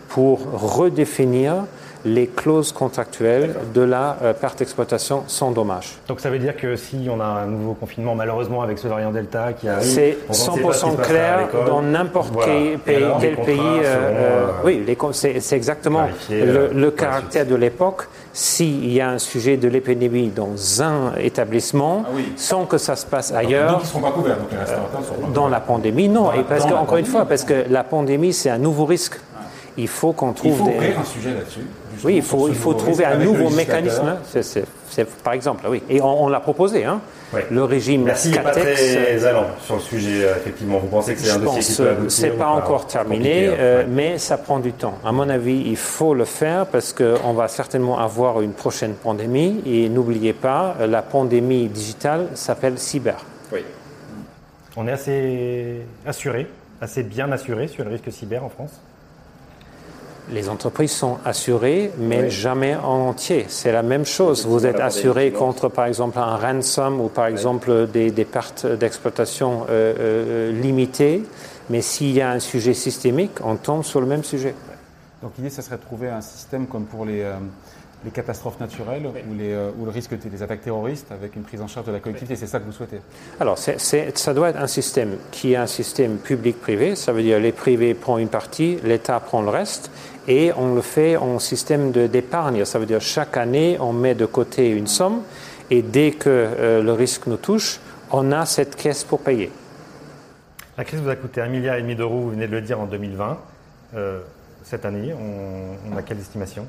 pour 0.10 0.40
redéfinir 0.54 1.66
les 2.06 2.28
clauses 2.28 2.72
contractuelles 2.72 3.56
de 3.74 3.82
la 3.82 4.18
euh, 4.22 4.34
perte 4.34 4.60
d'exploitation 4.60 5.24
sans 5.28 5.52
dommage. 5.52 5.96
Donc 6.08 6.20
ça 6.20 6.30
veut 6.30 6.40
dire 6.40 6.56
que 6.56 6.76
si 6.76 7.08
on 7.10 7.20
a 7.20 7.26
un 7.26 7.46
nouveau 7.48 7.74
confinement, 7.74 8.16
malheureusement 8.16 8.62
avec 8.62 8.78
ce 8.78 8.88
variant 8.88 9.12
Delta 9.12 9.54
qui 9.54 9.68
arrive, 9.68 9.84
C'est 9.88 10.18
on 10.28 10.32
ne 10.32 10.34
sait 10.38 10.62
pas 10.62 10.74
ce 10.74 10.86
qui 10.86 10.90
100% 10.90 10.92
se 10.92 10.98
passera 10.98 11.02
à 11.04 11.06
clair 11.06 11.48
dans 11.66 11.82
n'importe 11.82 12.32
Voilà. 12.34 12.54
quel 12.54 12.80
pays. 12.80 12.96
alors, 13.04 13.20
quel 13.20 13.34
euh, 13.34 13.44
euh, 13.48 13.84
euh, 13.86 14.48
oui, 14.64 14.86
c'est 15.14 15.40
c'est 15.40 15.56
exactement 15.56 16.08
le, 16.30 16.36
euh, 16.36 16.70
le 16.74 16.92
caractère 16.92 17.46
de 17.46 17.56
l'époque. 17.56 18.04
S'il 18.34 18.92
y 18.94 19.02
a 19.02 19.10
un 19.10 19.18
sujet 19.18 19.58
de 19.58 19.68
l'épidémie 19.68 20.28
dans 20.28 20.84
un 20.84 21.14
établissement, 21.20 22.04
Ah 22.06 22.10
oui. 22.14 22.32
sans 22.36 22.66
que 22.66 22.78
ça 22.78 22.96
se 22.96 23.04
passe 23.06 23.30
Donc, 23.32 23.40
ailleurs, 23.40 23.78
ils 23.80 23.84
ne 23.84 23.88
seront 23.88 24.02
pas 24.02 24.12
couverts, 24.12 24.38
donc 24.38 24.50
pas 24.50 25.34
dans 25.34 25.48
la 25.50 25.60
pandémie, 25.60 26.08
non. 26.08 26.26
Dans 26.26 26.32
la- 26.32 26.38
Et 26.38 26.44
parce 26.44 26.62
dans 26.64 26.70
que, 26.70 26.74
la 26.76 26.82
encore 26.82 26.98
une 26.98 27.06
fois, 27.06 27.26
parce 27.26 27.44
que 27.44 27.66
la 27.68 27.84
pandémie, 27.84 28.34
c'est 28.34 28.52
un 28.52 28.60
nouveau 28.60 28.86
risque. 28.86 29.20
Il 29.76 29.88
faut 29.88 30.12
qu'on 30.14 30.30
Il 30.32 30.36
trouve 30.36 30.58
faut 30.58 30.66
des. 30.66 30.76
ouvrir 30.76 31.00
un 31.00 31.04
sujet 31.04 31.34
là-dessus. 31.34 31.62
Oui, 32.04 32.16
il 32.18 32.22
faut, 32.22 32.48
il 32.48 32.56
faut 32.56 32.70
nouveau 32.72 32.80
trouver 32.86 33.06
un 33.06 33.10
avec 33.10 33.20
le 33.22 33.26
nouveau 33.26 33.44
législateur. 33.50 33.76
mécanisme. 33.84 34.16
C'est- 34.26 34.44
c'est- 34.44 34.66
c'est- 34.90 35.06
par 35.24 35.34
exemple, 35.34 35.66
oui. 35.70 35.82
Et 35.90 36.02
on, 36.02 36.24
on 36.26 36.28
l'a 36.30 36.40
proposé, 36.40 36.86
hein. 36.86 37.00
Ouais. 37.34 37.46
Le 37.52 37.64
régime 37.66 38.04
Merci, 38.04 38.30
il 38.30 38.36
n'est 38.36 38.40
pas 38.42 38.52
Catex. 38.52 38.94
très 38.94 39.26
allant 39.26 39.48
sur 39.62 39.76
le 39.76 39.82
sujet, 39.82 40.24
euh, 40.24 40.36
effectivement. 40.38 40.78
Vous 40.78 40.88
pensez 40.88 41.14
que 41.14 41.20
c'est 41.20 41.32
un 41.32 41.40
dossier 41.40 41.62
qui 41.62 41.76
peut 41.76 41.84
que 41.84 41.90
aboutir 41.90 42.12
c'est 42.12 42.32
ou 42.32 42.38
pas 42.38 42.48
encore 42.48 42.88
terminé, 42.88 43.48
hein. 43.48 43.54
euh, 43.60 43.80
Ouais. 43.82 43.88
mais 43.90 44.18
ça 44.18 44.38
prend 44.38 44.60
du 44.60 44.72
temps. 44.72 44.98
À 45.04 45.12
mon 45.12 45.28
avis, 45.28 45.62
il 45.66 45.76
faut 45.76 46.14
le 46.14 46.24
faire 46.24 46.66
parce 46.68 46.94
qu'on 46.94 47.34
va 47.34 47.50
certainement 47.50 48.00
avoir 48.00 48.40
une 48.42 48.54
prochaine 48.54 48.94
pandémie. 48.94 49.62
Et 49.66 49.90
n'oubliez 49.90 50.32
pas, 50.34 50.76
euh, 50.80 50.88
la 50.88 51.02
pandémie 51.02 51.68
digitale 51.68 52.28
s'appelle 52.34 52.78
cyber. 52.80 53.18
Oui. 53.52 53.60
On 54.78 54.88
est 54.88 54.92
assez 54.94 55.82
assuré, 56.06 56.48
assez 56.80 57.04
bien 57.04 57.30
assuré 57.34 57.68
sur 57.68 57.84
le 57.84 57.90
risque 57.92 58.10
cyber 58.12 58.44
en 58.46 58.50
France 58.50 58.72
Les 60.30 60.50
entreprises 60.50 60.92
sont 60.92 61.20
assurées, 61.24 61.92
mais 61.98 62.24
Oui. 62.24 62.30
jamais 62.30 62.76
en 62.76 63.08
entier. 63.08 63.46
C'est 63.48 63.72
la 63.72 63.82
même 63.82 64.06
chose. 64.06 64.46
Vous 64.46 64.66
êtes 64.66 64.80
assuré 64.82 65.32
contre, 65.32 65.70
par 65.70 65.86
exemple, 65.86 66.20
un 66.20 66.36
ransom 66.36 67.00
ou, 67.00 67.08
par 67.08 67.28
exemple, 67.28 67.88
des, 67.88 68.12
des 68.12 68.26
pertes 68.26 68.66
d'exploitation 68.66 69.66
euh, 69.70 69.94
euh, 70.00 70.52
limitées. 70.52 71.24
Mais 71.70 71.82
s'il 71.82 72.12
y 72.12 72.22
a 72.22 72.30
un 72.32 72.40
sujet 72.40 72.74
systémique, 72.74 73.40
on 73.44 73.56
tombe 73.56 73.84
sur 73.84 74.02
le 74.02 74.06
même 74.06 74.24
sujet. 74.24 74.54
Donc 75.22 75.32
l'idée, 75.38 75.50
ça 75.50 75.62
serait 75.62 75.78
de 75.78 75.82
trouver 75.82 76.10
un 76.10 76.22
système 76.22 76.68
comme 76.68 76.86
pour 76.86 77.06
les, 77.06 77.22
euh, 77.22 77.36
les 78.06 78.12
catastrophes 78.12 78.60
naturelles 78.60 79.06
ou, 79.06 79.34
les, 79.34 79.54
euh, 79.54 79.72
ou 79.78 79.86
le 79.86 79.92
risque 79.92 80.14
des 80.14 80.44
attaques 80.44 80.62
terroristes 80.62 81.12
avec 81.12 81.36
une 81.36 81.42
prise 81.42 81.62
en 81.62 81.68
charge 81.68 81.88
de 81.88 81.92
la 81.92 82.00
collectivité. 82.00 82.36
C'est 82.36 82.48
ça 82.48 82.60
que 82.60 82.66
vous 82.66 82.72
souhaitez? 82.72 83.00
Alors, 83.40 83.58
ça 83.58 84.34
doit 84.34 84.50
être 84.50 84.60
un 84.60 84.68
système 84.68 85.18
qui 85.32 85.54
est 85.54 85.58
un 85.58 85.68
système 85.68 86.18
public-privé. 86.18 86.96
Ça 86.96 87.12
veut 87.12 87.24
dire 87.24 87.40
les 87.40 87.52
privés 87.52 87.94
prennent 87.96 88.20
une 88.20 88.30
partie, 88.30 88.78
l'État 88.84 89.20
prend 89.20 89.42
le 89.42 89.50
reste. 89.50 89.92
Et 90.28 90.52
on 90.56 90.76
le 90.76 90.82
fait 90.82 91.16
en 91.18 91.40
système 91.40 91.92
d'épargne. 91.92 92.66
Ça 92.66 92.80
veut 92.80 92.86
dire 92.86 93.02
chaque 93.02 93.38
année, 93.38 93.78
on 93.80 93.94
met 93.94 94.14
de 94.14 94.26
côté 94.26 94.70
une 94.70 94.88
somme. 94.88 95.22
Et 95.72 95.82
dès 95.82 96.12
que 96.12 96.30
euh, 96.30 96.84
le 96.84 96.94
risque 96.94 97.28
nous 97.28 97.38
touche, 97.38 97.80
on 98.12 98.32
a 98.32 98.46
cette 98.46 98.76
caisse 98.76 99.04
pour 99.04 99.20
payer. 99.22 99.52
La 100.78 100.84
crise 100.84 101.02
vous 101.02 101.10
a 101.10 101.16
coûté 101.16 101.42
un 101.42 101.48
milliard 101.48 101.76
et 101.76 101.82
demi 101.82 101.96
d'euros, 101.96 102.20
vous 102.20 102.30
venez 102.32 102.48
de 102.48 102.52
le 102.52 102.62
dire, 102.62 102.80
en 102.80 102.86
2020. 102.86 103.38
Euh, 103.96 104.20
cette 104.64 104.86
année, 104.86 105.14
on, 105.14 105.92
on 105.92 105.98
a 105.98 106.04
quelle 106.04 106.20
estimation? 106.20 106.68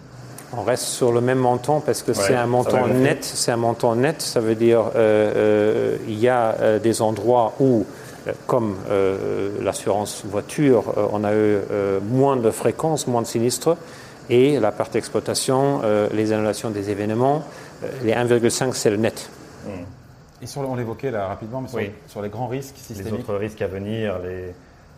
On 0.56 0.62
reste 0.62 0.84
sur 0.84 1.12
le 1.12 1.20
même 1.20 1.38
montant 1.38 1.80
parce 1.80 2.02
que 2.02 2.12
Ouais, 2.12 2.24
c'est 2.26 2.34
un 2.34 2.46
montant 2.46 2.86
net. 2.86 3.24
C'est 3.24 3.52
un 3.52 3.56
montant 3.56 3.94
net. 3.94 4.22
Ça 4.22 4.40
veut 4.40 4.54
dire 4.54 4.80
euh, 4.94 5.32
euh, 5.36 5.96
il 6.06 6.18
y 6.18 6.28
a 6.28 6.56
euh, 6.60 6.78
des 6.78 7.02
endroits 7.02 7.54
où 7.60 7.84
comme 8.46 8.76
l'assurance 9.62 10.22
voiture, 10.26 10.92
on 11.12 11.24
a 11.24 11.34
eu 11.34 11.60
moins 12.10 12.36
de 12.36 12.50
fréquences, 12.50 13.06
moins 13.06 13.22
de 13.22 13.26
sinistres, 13.26 13.74
et 14.28 14.60
la 14.60 14.70
partie 14.70 14.98
exploitation, 14.98 15.80
les 16.12 16.32
annulations 16.32 16.68
des 16.68 16.90
événements, 16.90 17.42
les 18.04 18.12
1,5 18.12 18.74
c'est 18.74 18.90
le 18.90 18.98
net. 18.98 19.30
Mmh. 19.64 19.70
Et 20.42 20.46
sur, 20.46 20.60
on 20.60 20.74
l'évoquait 20.74 21.10
là 21.10 21.28
rapidement, 21.28 21.62
mais 21.62 21.94
sur, 22.06 22.20
les 22.20 22.28
grands 22.28 22.48
risques 22.48 22.76
systémiques. 22.76 23.12
Les 23.12 23.18
autres 23.18 23.34
risques 23.34 23.62
à 23.62 23.66
venir, 23.66 24.18
les 24.18 24.52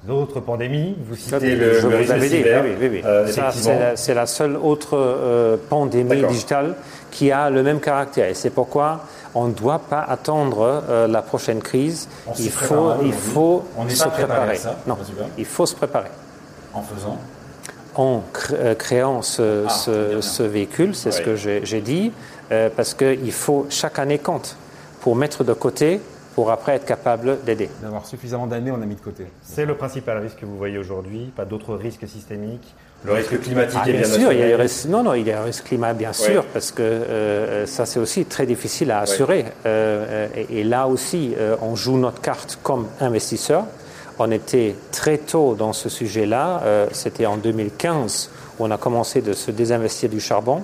autres 0.08 0.40
pandémies. 0.40 0.96
Vous 1.06 1.16
citez 1.16 1.54
le, 1.54 1.80
je 1.80 1.86
risque 1.86 2.12
vous 2.12 2.24
cyber. 2.24 2.64
Oui, 2.64 2.70
oui, 2.80 2.88
oui. 2.90 3.02
Euh, 3.04 3.94
c'est 3.96 4.14
la, 4.14 4.26
seule 4.26 4.56
autre 4.56 4.96
euh, 4.96 5.56
pandémie 5.68 6.22
digitale 6.26 6.74
qui 7.10 7.30
a 7.30 7.50
le 7.50 7.62
même 7.62 7.80
caractère. 7.80 8.28
Et 8.28 8.34
c'est 8.34 8.50
pourquoi 8.50 9.04
on 9.34 9.48
ne 9.48 9.52
doit 9.52 9.78
pas 9.78 10.00
attendre 10.00 10.84
euh, 10.88 11.06
la 11.06 11.22
prochaine 11.22 11.60
crise. 11.60 12.08
il 12.38 12.50
faut, 12.50 12.92
il 13.04 13.12
faut 13.12 13.64
se 13.88 14.08
préparer. 14.08 14.56
Ça, 14.56 14.76
non, 14.86 14.96
il 15.36 15.44
faut 15.44 15.66
se 15.66 15.74
préparer. 15.74 16.10
En 16.72 16.82
faisant 16.82 17.18
en 17.96 18.22
créant 18.78 19.20
ce, 19.20 19.64
ah, 19.66 19.68
ce, 19.68 20.20
ce 20.20 20.44
véhicule, 20.44 20.94
c'est 20.94 21.10
ce 21.10 21.20
que 21.20 21.34
j'ai 21.34 21.80
dit, 21.80 22.12
parce 22.48 22.94
qu'il 22.94 23.32
faut 23.32 23.66
chaque 23.68 23.98
année 23.98 24.18
compte 24.18 24.56
pour 25.00 25.16
mettre 25.16 25.42
de 25.42 25.52
côté 25.52 26.00
pour 26.34 26.50
après 26.50 26.76
être 26.76 26.86
capable 26.86 27.42
d'aider. 27.44 27.68
D'avoir 27.82 28.06
suffisamment 28.06 28.46
d'années, 28.46 28.70
on 28.70 28.82
a 28.82 28.86
mis 28.86 28.94
de 28.96 29.00
côté. 29.00 29.26
C'est 29.42 29.66
le 29.66 29.76
principal 29.76 30.18
risque 30.18 30.38
que 30.40 30.46
vous 30.46 30.56
voyez 30.56 30.78
aujourd'hui, 30.78 31.32
pas 31.34 31.44
d'autres 31.44 31.74
risques 31.74 32.06
systémiques 32.08 32.74
le 33.04 33.14
risque 33.14 33.40
climatique 33.40 33.80
ah, 33.82 33.88
est 33.88 33.92
bien, 33.94 34.04
sûr, 34.04 34.30
il 34.30 34.40
y 34.40 34.52
a 34.52 34.56
risque, 34.58 34.84
non, 34.86 35.02
non, 35.02 35.14
il 35.14 35.26
y 35.26 35.32
a 35.32 35.40
un 35.40 35.44
risque 35.44 35.64
climat 35.64 35.94
bien 35.94 36.12
sûr, 36.12 36.44
parce 36.52 36.70
que 36.70 36.82
euh, 36.82 37.64
ça 37.66 37.86
c'est 37.86 37.98
aussi 37.98 38.26
très 38.26 38.44
difficile 38.44 38.90
à 38.90 39.00
assurer. 39.00 39.46
Euh, 39.64 40.28
et, 40.50 40.64
là 40.64 40.86
aussi, 40.86 41.34
euh, 41.38 41.56
on 41.62 41.76
joue 41.76 41.96
notre 41.96 42.20
carte 42.20 42.58
comme 42.62 42.88
investisseur. 43.00 43.64
On 44.18 44.30
était 44.30 44.74
très 44.92 45.16
tôt 45.16 45.54
dans 45.54 45.72
ce 45.72 45.88
sujet-là. 45.88 46.62
C'était 46.92 47.24
en 47.24 47.38
2015 47.38 48.30
où 48.58 48.66
on 48.66 48.70
a 48.70 48.76
commencé 48.76 49.22
de 49.22 49.32
se 49.32 49.50
désinvestir 49.50 50.10
du 50.10 50.20
charbon. 50.20 50.62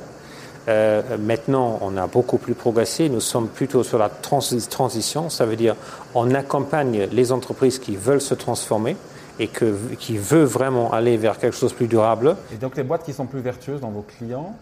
Euh, 0.68 1.02
maintenant, 1.18 1.78
on 1.80 1.96
a 1.96 2.06
beaucoup 2.06 2.38
plus 2.38 2.54
progressé. 2.54 3.08
Nous 3.08 3.20
sommes 3.20 3.48
plutôt 3.48 3.84
sur 3.84 3.98
la 3.98 4.08
transition. 4.08 5.30
Ça 5.30 5.46
veut 5.46 5.56
dire 5.56 5.76
on 6.14 6.34
accompagne 6.34 7.08
les 7.12 7.32
entreprises 7.32 7.78
qui 7.78 7.96
veulent 7.96 8.20
se 8.20 8.34
transformer 8.34 8.96
et 9.38 9.48
que, 9.48 9.76
qui 9.98 10.18
veulent 10.18 10.44
vraiment 10.44 10.92
aller 10.92 11.16
vers 11.16 11.38
quelque 11.38 11.56
chose 11.56 11.72
de 11.72 11.76
plus 11.76 11.86
durable. 11.86 12.36
Et 12.52 12.56
donc 12.56 12.76
les 12.76 12.82
boîtes 12.82 13.04
qui 13.04 13.12
sont 13.12 13.26
plus 13.26 13.40
vertueuses 13.40 13.80
dans 13.80 13.90
vos 13.90 14.02
clients, 14.02 14.56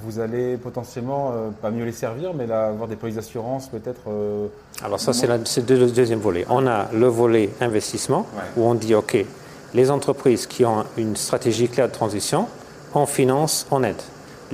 vous 0.00 0.18
allez 0.18 0.56
potentiellement 0.56 1.32
euh, 1.32 1.50
pas 1.62 1.70
mieux 1.70 1.84
les 1.84 1.92
servir, 1.92 2.34
mais 2.34 2.50
avoir 2.50 2.88
des 2.88 2.96
polices 2.96 3.16
d'assurance 3.16 3.68
peut-être. 3.68 4.00
Euh, 4.08 4.48
Alors 4.82 4.98
ça, 4.98 5.12
c'est 5.12 5.26
le 5.26 5.90
deuxième 5.90 6.18
volet. 6.18 6.44
On 6.50 6.66
a 6.66 6.88
le 6.92 7.06
volet 7.06 7.50
investissement 7.60 8.26
où 8.56 8.64
on 8.64 8.74
dit 8.74 8.94
ok, 8.94 9.24
les 9.72 9.90
entreprises 9.90 10.46
qui 10.46 10.64
ont 10.64 10.84
une 10.96 11.16
stratégie 11.16 11.68
claire 11.68 11.88
de 11.88 11.92
transition, 11.92 12.46
on 12.94 13.06
finance, 13.06 13.66
on 13.70 13.82
aide. 13.84 14.02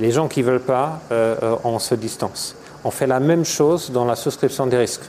Les 0.01 0.09
gens 0.09 0.27
qui 0.27 0.41
ne 0.41 0.47
veulent 0.47 0.59
pas, 0.59 0.99
euh, 1.11 1.35
euh, 1.43 1.55
on 1.63 1.77
se 1.77 1.93
distance. 1.93 2.55
On 2.83 2.89
fait 2.89 3.05
la 3.05 3.19
même 3.19 3.45
chose 3.45 3.91
dans 3.91 4.03
la 4.03 4.15
souscription 4.15 4.65
des 4.65 4.77
risques. 4.77 5.07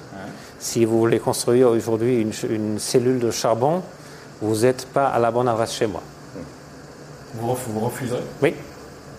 Si 0.59 0.85
vous 0.85 0.99
voulez 0.99 1.19
construire 1.19 1.71
aujourd'hui 1.71 2.21
une, 2.21 2.79
cellule 2.79 3.19
de 3.19 3.31
charbon, 3.31 3.83
vous 4.43 4.59
n'êtes 4.61 4.87
pas 4.87 5.07
à 5.07 5.19
la 5.19 5.31
bonne 5.31 5.49
adresse 5.49 5.73
chez 5.73 5.87
moi. 5.87 6.03
Vous, 7.35 7.81
refuserez? 7.81 8.21
Oui. 8.43 8.55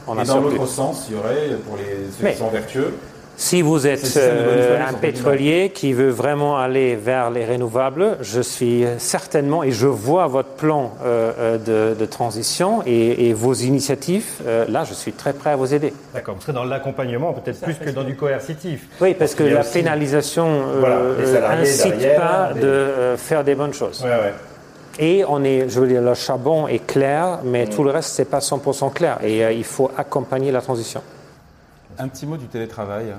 On 0.05 0.19
Et 0.19 0.25
dans 0.25 0.41
l'autre 0.41 0.67
sens, 0.67 1.07
il 1.09 1.15
y 1.15 1.17
aurait, 1.17 1.57
pour 1.67 1.75
les, 1.75 2.11
ceux 2.17 2.29
qui 2.29 2.37
sont 2.37 2.49
vertueux, 2.49 2.93
si 3.35 3.61
vous 3.61 3.87
êtes 3.87 4.15
euh, 4.17 4.79
un 4.87 4.93
pétrolier 4.93 5.71
qui 5.73 5.93
veut 5.93 6.09
vraiment 6.09 6.57
aller 6.57 6.95
vers 6.95 7.31
les 7.31 7.45
renouvelables, 7.45 8.17
je 8.21 8.41
suis 8.41 8.85
certainement, 8.99 9.63
et 9.63 9.71
je 9.71 9.87
vois 9.87 10.27
votre 10.27 10.49
plan 10.49 10.93
euh, 11.03 11.57
euh, 11.67 11.95
de, 11.95 12.05
transition 12.05 12.83
et, 12.85 13.33
vos 13.33 13.53
initiatives, 13.53 14.41
là, 14.69 14.83
je 14.83 14.93
suis 14.93 15.13
très 15.13 15.33
prêt 15.33 15.51
à 15.51 15.55
vous 15.55 15.73
aider. 15.73 15.93
D'accord, 16.13 16.35
vous 16.35 16.41
serez 16.41 16.53
dans 16.53 16.63
l'accompagnement, 16.63 17.33
peut-être 17.33 17.61
plus 17.61 17.75
que 17.75 17.89
dans 17.89 18.03
du 18.03 18.15
coercitif. 18.15 18.87
Oui, 19.01 19.15
parce, 19.17 19.33
que 19.33 19.43
la 19.43 19.63
pénalisation 19.63 20.65
n'incite 21.57 22.15
pas 22.15 22.51
de 22.53 23.15
faire 23.17 23.43
des 23.43 23.55
bonnes 23.55 23.73
choses. 23.73 24.05
Et 24.99 25.23
on 25.27 25.43
est, 25.43 25.69
je 25.69 25.79
veux 25.79 25.87
dire, 25.87 26.03
le 26.03 26.13
charbon 26.13 26.67
est 26.67 26.85
clair, 26.85 27.39
mais 27.43 27.65
mm. 27.65 27.69
tout 27.69 27.83
le 27.83 27.89
reste, 27.89 28.09
c'est 28.09 28.29
pas 28.29 28.39
100% 28.39 28.93
clair. 28.93 29.17
Et 29.23 29.41
il 29.55 29.63
faut 29.63 29.89
accompagner 29.97 30.51
la 30.51 30.61
transition. 30.61 31.01
Un 31.99 32.07
petit 32.07 32.25
mot 32.25 32.37
du 32.37 32.47
télétravail. 32.47 33.13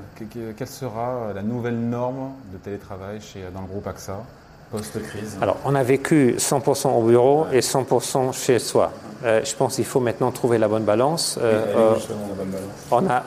Quelle 0.57 0.69
sera 0.69 1.33
la 1.35 1.43
nouvelle 1.43 1.79
norme 1.79 2.33
de 2.53 2.59
télétravail 2.59 3.21
chez, 3.21 3.41
dans 3.55 3.61
le 3.61 3.67
groupe 3.67 3.87
AXA 3.87 4.23
post-crise? 4.71 5.37
Alors, 5.41 5.57
on 5.65 5.75
a 5.75 5.83
vécu 5.83 6.35
100% 6.39 6.89
au 6.89 7.03
bureau 7.03 7.47
et 7.53 7.61
100% 7.61 8.33
chez 8.33 8.59
soi. 8.59 8.93
Euh, 9.25 9.41
je 9.45 9.55
pense 9.55 9.77
qu'il 9.77 9.85
faut 9.85 10.01
maintenant 10.01 10.31
trouver 10.33 10.59
la 10.59 10.69
bonne 10.69 10.85
balance. 10.85 11.39
Euh, 11.41 11.65
euh, 11.77 11.95
on 12.91 13.07
a 13.09 13.23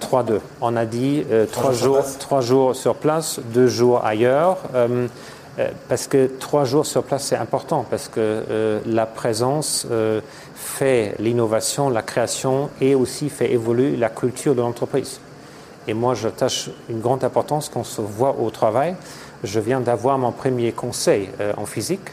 3-2. 0.00 0.40
On 0.60 0.76
a 0.76 0.84
dit 0.84 1.24
3 1.52 1.72
jours, 1.72 2.02
jours, 2.02 2.40
jours 2.42 2.76
sur 2.76 2.94
place, 2.96 3.40
2 3.54 3.66
jours 3.68 4.04
ailleurs. 4.04 4.58
Parce 5.88 6.06
que 6.06 6.30
3 6.38 6.64
jours 6.64 6.86
sur 6.86 7.02
place, 7.02 7.24
c'est 7.24 7.36
important, 7.36 7.84
parce 7.88 8.08
que 8.08 8.80
la 8.86 9.06
présence 9.06 9.86
fait 10.54 11.14
l'innovation, 11.18 11.90
la 11.90 12.02
création 12.02 12.70
et 12.80 12.94
aussi 12.94 13.28
fait 13.28 13.52
évoluer 13.52 13.96
la 13.96 14.08
culture 14.08 14.54
de 14.54 14.60
l'entreprise. 14.60 15.20
Et 15.88 15.94
moi, 15.94 16.14
j'attache 16.14 16.70
une 16.90 17.00
grande 17.00 17.24
importance 17.24 17.70
qu'on 17.70 17.82
se 17.82 18.02
voit 18.02 18.36
au 18.38 18.50
travail. 18.50 18.94
Je 19.42 19.58
viens 19.58 19.80
d'avoir 19.80 20.18
mon 20.18 20.32
premier 20.32 20.70
conseil 20.72 21.30
euh, 21.40 21.54
en 21.56 21.64
physique. 21.64 22.10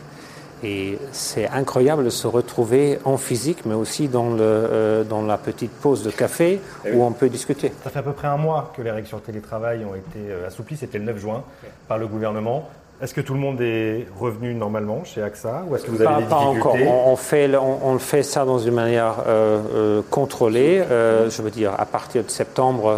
Et 0.64 0.98
c'est 1.12 1.50
incroyable 1.50 2.06
de 2.06 2.10
se 2.10 2.26
retrouver 2.26 2.98
en 3.04 3.18
physique, 3.18 3.66
mais 3.66 3.74
aussi 3.74 4.08
dans, 4.08 4.30
le, 4.30 4.40
euh, 4.42 5.04
dans 5.04 5.22
la 5.22 5.38
petite 5.38 5.72
pause 5.72 6.04
de 6.04 6.10
café 6.10 6.62
eh 6.86 6.94
où 6.94 7.04
on 7.04 7.12
peut 7.12 7.28
discuter. 7.28 7.74
Ça 7.84 7.90
fait 7.90 8.00
à 8.00 8.04
peu 8.04 8.14
près 8.14 8.30
un 8.30 8.38
mois 8.38 8.72
que 8.76 8.82
les 8.82 8.90
règles 8.90 9.08
sur 9.08 9.18
le 9.18 9.24
télétravail 9.24 9.84
ont 9.84 9.94
été 9.94 10.20
euh, 10.30 10.48
assouplies, 10.48 10.78
c'était 10.78 10.98
le 10.98 11.04
9 11.04 11.18
juin, 11.18 11.44
par 11.90 11.98
le 11.98 12.08
gouvernement. 12.08 12.70
Est-ce 13.02 13.14
que 13.14 13.20
tout 13.20 13.34
le 13.34 13.42
monde 13.42 13.60
est 13.60 14.08
revenu 14.18 14.54
normalement 14.54 15.04
chez 15.04 15.22
AXA 15.22 15.66
ou 15.68 15.76
est-ce 15.76 15.84
que 15.84 15.92
vous 15.92 16.02
avez 16.02 16.24
des 16.24 16.30
pas 16.30 16.38
encore. 16.38 16.76
On, 16.76 17.18
fait, 17.18 17.54
on, 17.58 18.00
fait 18.00 18.24
ça 18.24 18.46
dans 18.46 18.58
une 18.58 18.74
manière 18.74 19.16
euh, 19.28 19.60
euh, 19.74 20.02
contrôlée. 20.10 20.82
Euh, 20.90 21.30
je 21.30 21.42
veux 21.42 21.52
dire, 21.52 21.74
à 21.78 21.86
partir 21.86 22.24
de 22.24 22.30
septembre, 22.30 22.98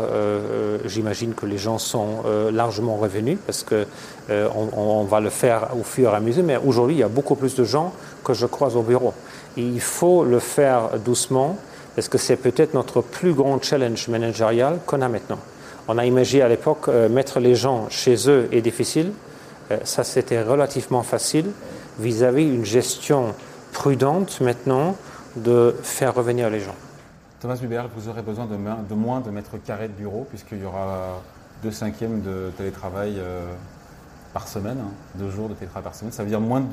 j'imagine 0.86 1.34
que 1.34 1.48
les 1.48 1.58
gens 1.58 1.80
sont 1.80 2.24
largement 2.52 2.98
revenus 2.98 3.40
parce 3.44 3.64
que 3.64 3.88
on, 4.30 5.04
va 5.04 5.20
le 5.20 5.32
faire 5.32 5.70
au 5.80 5.84
fur 5.84 6.12
et 6.12 6.16
à 6.16 6.20
mesure. 6.20 6.44
Mais 6.44 6.58
aujourd'hui, 6.64 6.98
il 6.98 7.00
y 7.00 7.04
a 7.04 7.08
beaucoup 7.08 7.36
plus 7.36 7.56
de 7.56 7.64
gens 7.64 7.92
que 8.24 8.36
je 8.36 8.46
croise 8.46 8.76
au 8.76 8.84
bureau. 8.84 9.14
il 9.56 9.82
faut 9.82 10.24
le 10.24 10.40
faire 10.40 11.00
doucement 11.04 11.58
parce 11.96 12.08
que 12.08 12.20
c'est 12.20 12.36
peut-être 12.36 12.76
notre 12.76 13.02
plus 13.02 13.34
grand 13.34 13.62
challenge 13.64 14.08
managérial 14.10 14.78
qu'on 14.86 15.02
a 15.02 15.10
maintenant. 15.10 15.40
On 15.88 15.98
a 15.98 16.06
imaginé 16.06 16.44
à 16.44 16.50
l'époque 16.50 16.88
mettre 17.10 17.40
les 17.40 17.56
gens 17.56 17.88
chez 17.90 18.30
eux 18.30 18.48
est 18.52 18.62
difficile. 18.62 19.12
Euh, 19.72 19.78
ça 19.84 20.04
c'était 20.04 20.42
relativement 20.42 21.04
facile 21.04 21.52
vis-à-vis 22.00 22.44
une 22.44 22.66
gestion 22.66 23.34
prudente 23.74 24.42
maintenant 24.42 24.96
de 25.36 25.76
faire 25.84 26.14
revenir 26.16 26.50
les 26.50 26.60
gens. 26.60 26.76
Thomas 27.40 27.60
Hubert, 27.62 27.88
vous 27.96 28.10
aurez 28.10 28.22
besoin 28.24 28.46
de, 28.46 28.96
moins 28.96 29.22
de 29.22 29.30
mètres 29.30 29.58
carrés 29.64 29.88
de 29.88 29.94
bureau 29.94 30.26
puisqu'il 30.30 30.60
y 30.60 30.66
aura 30.66 31.22
deux 31.62 31.72
cinquièmes 31.72 32.22
de 32.22 32.52
télétravail 32.58 33.16
euh, 33.18 33.42
par 34.34 34.48
semaine, 34.48 34.78
hein, 34.80 34.92
deux 35.16 35.30
jours 35.30 35.50
de 35.50 35.54
télétravail 35.54 35.84
par 35.84 35.96
semaine. 35.96 36.12
Ça 36.12 36.24
veut 36.24 36.30
dire 36.30 36.42
moins 36.42 36.62
de, 36.62 36.68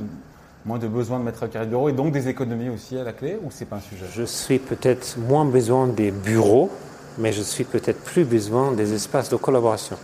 moins 0.64 0.78
de 0.78 0.88
besoin 0.88 1.18
de 1.18 1.24
mètres 1.24 1.46
carrés 1.46 1.66
de 1.66 1.70
bureau 1.70 1.88
et 1.88 1.92
donc 1.92 2.12
des 2.12 2.28
économies 2.28 2.70
aussi 2.70 2.96
à 2.96 3.04
la 3.04 3.12
clé 3.12 3.38
ou 3.42 3.50
c'est 3.50 3.66
pas 3.66 3.76
un 3.76 3.80
sujet? 3.80 4.06
Je 4.12 4.22
suis 4.22 4.58
peut-être 4.58 5.18
moins 5.18 5.44
besoin 5.44 5.86
des 5.86 6.10
bureaux, 6.10 6.70
mais 7.18 7.32
je 7.32 7.42
suis 7.42 7.64
peut-être 7.64 8.00
plus 8.02 8.24
besoin 8.24 8.72
des 8.72 8.94
espaces 8.94 9.28
de 9.28 9.36
collaboration. 9.36 9.96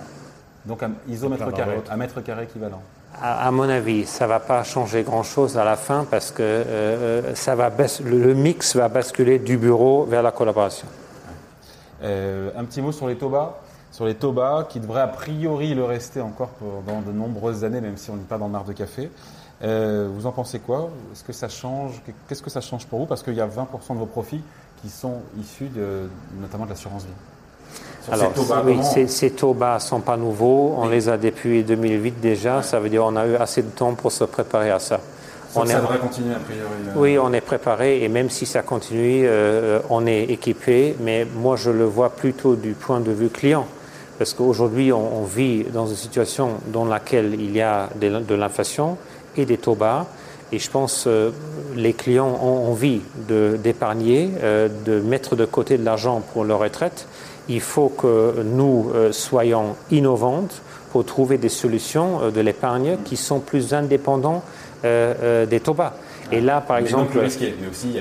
Donc 0.66 0.82
un 0.82 0.92
isomètre 1.08 1.52
carré, 1.52 1.80
un 1.90 1.96
mètre 1.96 2.20
carré 2.20 2.44
équivalent. 2.44 2.82
À, 3.20 3.50
mon 3.50 3.68
avis, 3.68 4.06
ça 4.06 4.24
ne 4.24 4.30
va 4.30 4.40
pas 4.40 4.62
changer 4.62 5.02
grand-chose 5.02 5.58
à 5.58 5.64
la 5.64 5.76
fin 5.76 6.06
parce 6.10 6.30
que 6.30 6.42
euh, 6.42 6.64
euh, 6.66 7.34
ça 7.34 7.54
va 7.54 7.70
le, 8.04 8.34
mix 8.34 8.76
va 8.76 8.88
basculer 8.88 9.38
du 9.38 9.58
bureau 9.58 10.04
vers 10.04 10.22
la 10.22 10.30
collaboration. 10.30 10.86
Euh, 12.02 12.50
un 12.56 12.64
petit 12.64 12.80
mot 12.80 12.92
sur 12.92 13.08
les 13.08 13.16
TOBA 13.16 13.58
sur 13.90 14.06
les 14.06 14.14
TOBA 14.14 14.68
qui 14.70 14.78
devraient 14.78 15.00
a 15.00 15.08
priori 15.08 15.74
le 15.74 15.82
rester 15.82 16.20
encore 16.20 16.50
pendant 16.86 17.00
de 17.00 17.10
nombreuses 17.10 17.64
années, 17.64 17.80
même 17.80 17.96
si 17.96 18.08
on 18.08 18.14
n'est 18.14 18.22
pas 18.22 18.38
dans 18.38 18.46
le 18.46 18.64
de 18.64 18.72
café. 18.72 19.10
vous 19.60 20.26
en 20.26 20.30
pensez 20.30 20.60
quoi? 20.60 20.90
Est-ce 21.12 21.24
que 21.24 21.32
ça 21.32 21.48
change? 21.48 22.00
Qu'est-ce 22.28 22.40
que 22.40 22.50
ça 22.50 22.60
change 22.60 22.86
pour 22.86 23.00
vous? 23.00 23.06
Parce 23.06 23.24
qu'il 23.24 23.34
y 23.34 23.40
a 23.40 23.48
20% 23.48 23.94
de 23.94 23.98
vos 23.98 24.06
profits 24.06 24.42
qui 24.80 24.88
sont 24.88 25.22
issus 25.40 25.68
de, 25.68 26.08
notamment 26.40 26.66
de 26.66 26.70
l'assurance 26.70 27.02
vie. 27.02 27.10
Alors, 28.10 28.32
ces 29.08 29.30
taux 29.30 29.54
bas 29.54 29.74
ne 29.74 29.80
sont 29.80 30.00
pas 30.00 30.16
nouveaux. 30.16 30.74
On 30.78 30.88
les 30.88 31.08
a 31.08 31.16
depuis 31.16 31.62
2008 31.62 32.20
déjà. 32.20 32.62
Ça 32.62 32.80
veut 32.80 32.88
dire 32.88 33.02
qu'on 33.02 33.16
a 33.16 33.26
eu 33.26 33.36
assez 33.36 33.62
de 33.62 33.70
temps 33.70 33.94
pour 33.94 34.10
se 34.10 34.24
préparer 34.24 34.70
à 34.70 34.78
ça. 34.78 35.00
On 35.54 35.66
ça 35.66 35.80
devrait 35.80 35.98
continuer 35.98 36.34
a 36.34 36.38
priori. 36.38 36.70
Euh. 36.88 36.92
Oui, 36.96 37.18
on 37.18 37.32
est 37.32 37.40
préparé 37.40 38.04
et 38.04 38.08
même 38.08 38.30
si 38.30 38.46
ça 38.46 38.62
continue, 38.62 39.22
euh, 39.24 39.80
on 39.90 40.06
est 40.06 40.24
équipé. 40.24 40.96
Mais 41.00 41.26
moi, 41.36 41.56
je 41.56 41.70
le 41.70 41.84
vois 41.84 42.10
plutôt 42.10 42.54
du 42.54 42.72
point 42.72 43.00
de 43.00 43.10
vue 43.10 43.28
client. 43.28 43.66
Parce 44.18 44.34
qu'aujourd'hui, 44.34 44.92
on, 44.92 45.24
vit 45.24 45.64
dans 45.64 45.86
une 45.86 45.96
situation 45.96 46.58
dans 46.66 46.84
laquelle 46.84 47.34
il 47.34 47.56
y 47.56 47.62
a 47.62 47.88
de, 47.98 48.34
l'inflation 48.34 48.98
et 49.36 49.46
des 49.46 49.56
taux 49.56 49.74
bas. 49.74 50.06
Et 50.52 50.58
je 50.58 50.70
pense 50.70 51.04
que 51.04 51.32
les 51.74 51.94
clients 51.94 52.38
ont 52.42 52.70
envie 52.70 53.00
d'épargner, 53.16 54.28
de, 54.84 55.00
mettre 55.00 55.36
de 55.36 55.46
côté 55.46 55.78
de 55.78 55.86
l'argent 55.86 56.20
pour 56.34 56.44
leur 56.44 56.58
retraite. 56.58 57.06
Il 57.48 57.60
faut 57.60 57.88
que 57.88 58.42
nous 58.44 58.92
soyons 59.10 59.76
innovantes 59.90 60.62
pour 60.92 61.04
trouver 61.04 61.38
des 61.38 61.48
solutions 61.48 62.30
de 62.30 62.40
l'épargne 62.40 62.98
qui 63.04 63.16
sont 63.16 63.40
plus 63.40 63.74
indépendantes 63.74 64.42
des 64.82 65.60
taux 65.60 65.74
bas. 65.74 65.94
Et 66.32 66.40
là, 66.40 66.60
par 66.60 66.78
exemple. 66.78 67.18
mais 67.18 67.68
aussi 67.68 67.96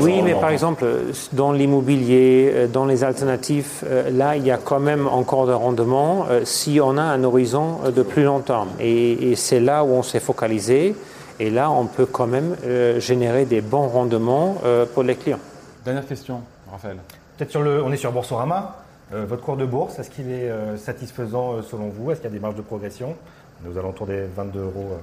Oui, 0.00 0.20
mais 0.22 0.34
par 0.34 0.50
exemple, 0.50 0.84
dans 1.32 1.52
l'immobilier, 1.52 2.50
euh, 2.52 2.66
dans 2.66 2.84
les 2.84 3.02
alternatives, 3.04 3.82
euh, 3.84 4.10
là, 4.10 4.36
il 4.36 4.46
y 4.46 4.50
a 4.50 4.58
quand 4.58 4.80
même 4.80 5.06
encore 5.06 5.46
de 5.46 5.52
rendement 5.52 6.26
euh, 6.28 6.42
si 6.44 6.80
on 6.82 6.98
a 6.98 7.02
un 7.02 7.24
horizon 7.24 7.78
de 7.94 8.02
plus 8.02 8.24
long 8.24 8.40
terme. 8.40 8.68
Et, 8.80 9.34
c'est 9.36 9.60
là 9.60 9.84
où 9.84 9.88
on 9.88 10.02
s'est 10.02 10.20
focalisé. 10.20 10.94
Et 11.40 11.50
là, 11.50 11.70
on 11.70 11.86
peut 11.86 12.06
quand 12.06 12.26
même 12.26 12.54
générer 12.98 13.46
des 13.46 13.60
bons 13.62 13.88
rendements 13.88 14.58
pour 14.94 15.02
les 15.02 15.16
clients. 15.16 15.38
Dernière 15.84 16.06
question, 16.06 16.40
Raphaël. 16.70 16.98
Peut-être 17.42 17.50
sur 17.50 17.62
le, 17.62 17.82
on 17.82 17.90
est 17.90 17.96
sur 17.96 18.12
Boursorama. 18.12 18.76
votre 19.10 19.42
cours 19.42 19.56
de 19.56 19.66
bourse, 19.66 19.98
est-ce 19.98 20.10
qu'il 20.10 20.30
est 20.30 20.48
satisfaisant 20.76 21.60
selon 21.60 21.88
vous? 21.88 22.12
Est-ce 22.12 22.20
qu'il 22.20 22.30
y 22.30 22.32
a 22.32 22.36
des 22.36 22.40
marges 22.40 22.54
de 22.54 22.62
progression? 22.62 23.16
On 23.60 23.68
est 23.68 23.74
aux 23.74 23.78
alentours 23.78 24.06
des 24.06 24.26
22 24.36 24.60
euros 24.60 24.96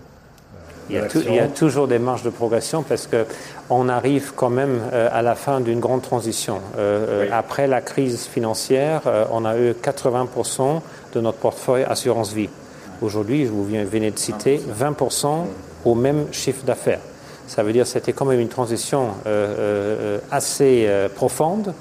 il 0.90 0.96
y, 1.36 1.40
a 1.40 1.48
toujours 1.48 1.88
des 1.88 2.00
marges 2.00 2.24
de 2.24 2.32
progression 2.32 2.82
parce 2.82 3.08
qu'on 3.08 3.90
arrive 3.90 4.34
quand 4.36 4.50
même 4.50 4.82
euh, 4.92 5.08
à 5.12 5.22
la 5.22 5.36
fin 5.36 5.62
d'une 5.62 5.80
grande 5.80 6.02
transition. 6.02 6.62
Euh, 6.78 7.28
euh, 7.28 7.30
après 7.32 7.68
la 7.68 7.82
crise 7.82 8.26
financière, 8.26 9.02
on 9.32 9.46
a 9.46 9.58
eu 9.58 9.72
80% 9.72 10.82
de 11.14 11.22
notre 11.22 11.38
portefeuille 11.38 11.84
assurance 11.84 12.34
vie. 12.34 12.50
Aujourd'hui, 13.02 13.46
je 13.46 13.52
vous 13.52 13.64
venez 13.64 14.10
de 14.10 14.18
citer 14.18 14.60
20% 14.80 15.46
au 15.86 15.96
même 15.96 16.26
chiffre 16.32 16.66
d'affaires. 16.66 17.02
Ça 17.48 17.64
veut 17.64 17.72
dire 17.72 17.84
que 17.84 17.90
c'était 17.90 18.14
quand 18.14 18.26
même 18.26 18.40
une 18.40 18.50
transition 18.50 19.10
assez 20.32 20.90
profonde. 21.16 21.74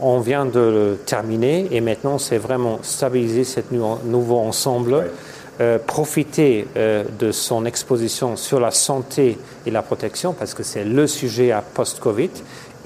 On 0.00 0.20
vient 0.20 0.46
de 0.46 0.60
le 0.60 0.98
terminer 1.04 1.68
et 1.70 1.80
maintenant 1.80 2.18
c'est 2.18 2.38
vraiment 2.38 2.78
stabiliser 2.82 3.44
ce 3.44 3.60
nouveau 4.04 4.38
ensemble. 4.38 5.04
Euh, 5.60 5.78
profiter 5.78 6.66
euh, 6.76 7.04
de 7.20 7.30
son 7.30 7.64
exposition 7.64 8.34
sur 8.34 8.58
la 8.58 8.72
santé 8.72 9.38
et 9.64 9.70
la 9.70 9.82
protection, 9.82 10.32
parce 10.32 10.52
que 10.52 10.64
c'est 10.64 10.82
le 10.82 11.06
sujet 11.06 11.52
à 11.52 11.62
post-Covid, 11.62 12.30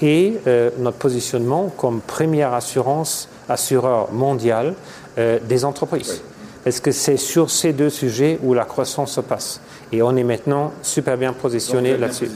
et 0.01 0.35
euh, 0.45 0.69
notre 0.77 0.97
positionnement 0.97 1.73
comme 1.75 1.99
première 1.99 2.53
assurance, 2.53 3.27
assureur 3.49 4.11
mondial 4.11 4.75
des 5.17 5.65
entreprises. 5.65 6.21
Parce 6.63 6.79
que 6.79 6.91
c'est 6.91 7.17
sur 7.17 7.49
ces 7.49 7.73
deux 7.73 7.89
sujets 7.89 8.39
où 8.41 8.53
la 8.53 8.63
croissance 8.63 9.13
se 9.13 9.21
passe. 9.21 9.59
Et 9.91 10.01
on 10.01 10.15
est 10.15 10.23
maintenant 10.23 10.71
super 10.81 11.17
bien 11.17 11.33
positionné 11.33 11.97
là-dessus. 11.97 12.29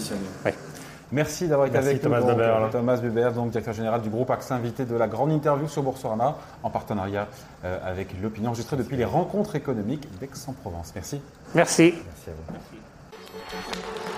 Merci 1.13 1.47
d'avoir 1.47 1.67
été 1.67 1.77
avec 1.77 2.01
Thomas 2.01 2.21
nous. 2.21 2.69
Thomas 2.71 2.97
Buber, 2.97 3.29
donc 3.35 3.51
directeur 3.51 3.73
général 3.73 4.01
du 4.01 4.09
groupe 4.09 4.31
AXA, 4.31 4.55
invité 4.55 4.83
de 4.83 4.95
la 4.95 5.07
grande 5.07 5.31
interview 5.31 5.67
sur 5.67 5.83
Boursorama, 5.83 6.37
en 6.63 6.69
partenariat 6.71 7.27
euh, 7.63 7.77
avec 7.85 8.19
l'opinion 8.19 8.49
enregistrée 8.49 8.77
depuis 8.77 8.97
les 8.97 9.05
rencontres 9.05 9.55
économiques 9.55 10.07
d'Aix-en-Provence. 10.19 10.91
Merci. 10.95 11.21
Merci. 11.53 11.93
Merci 12.05 12.29
à 12.29 12.33
vous. 12.33 12.53
Merci. 12.53 14.12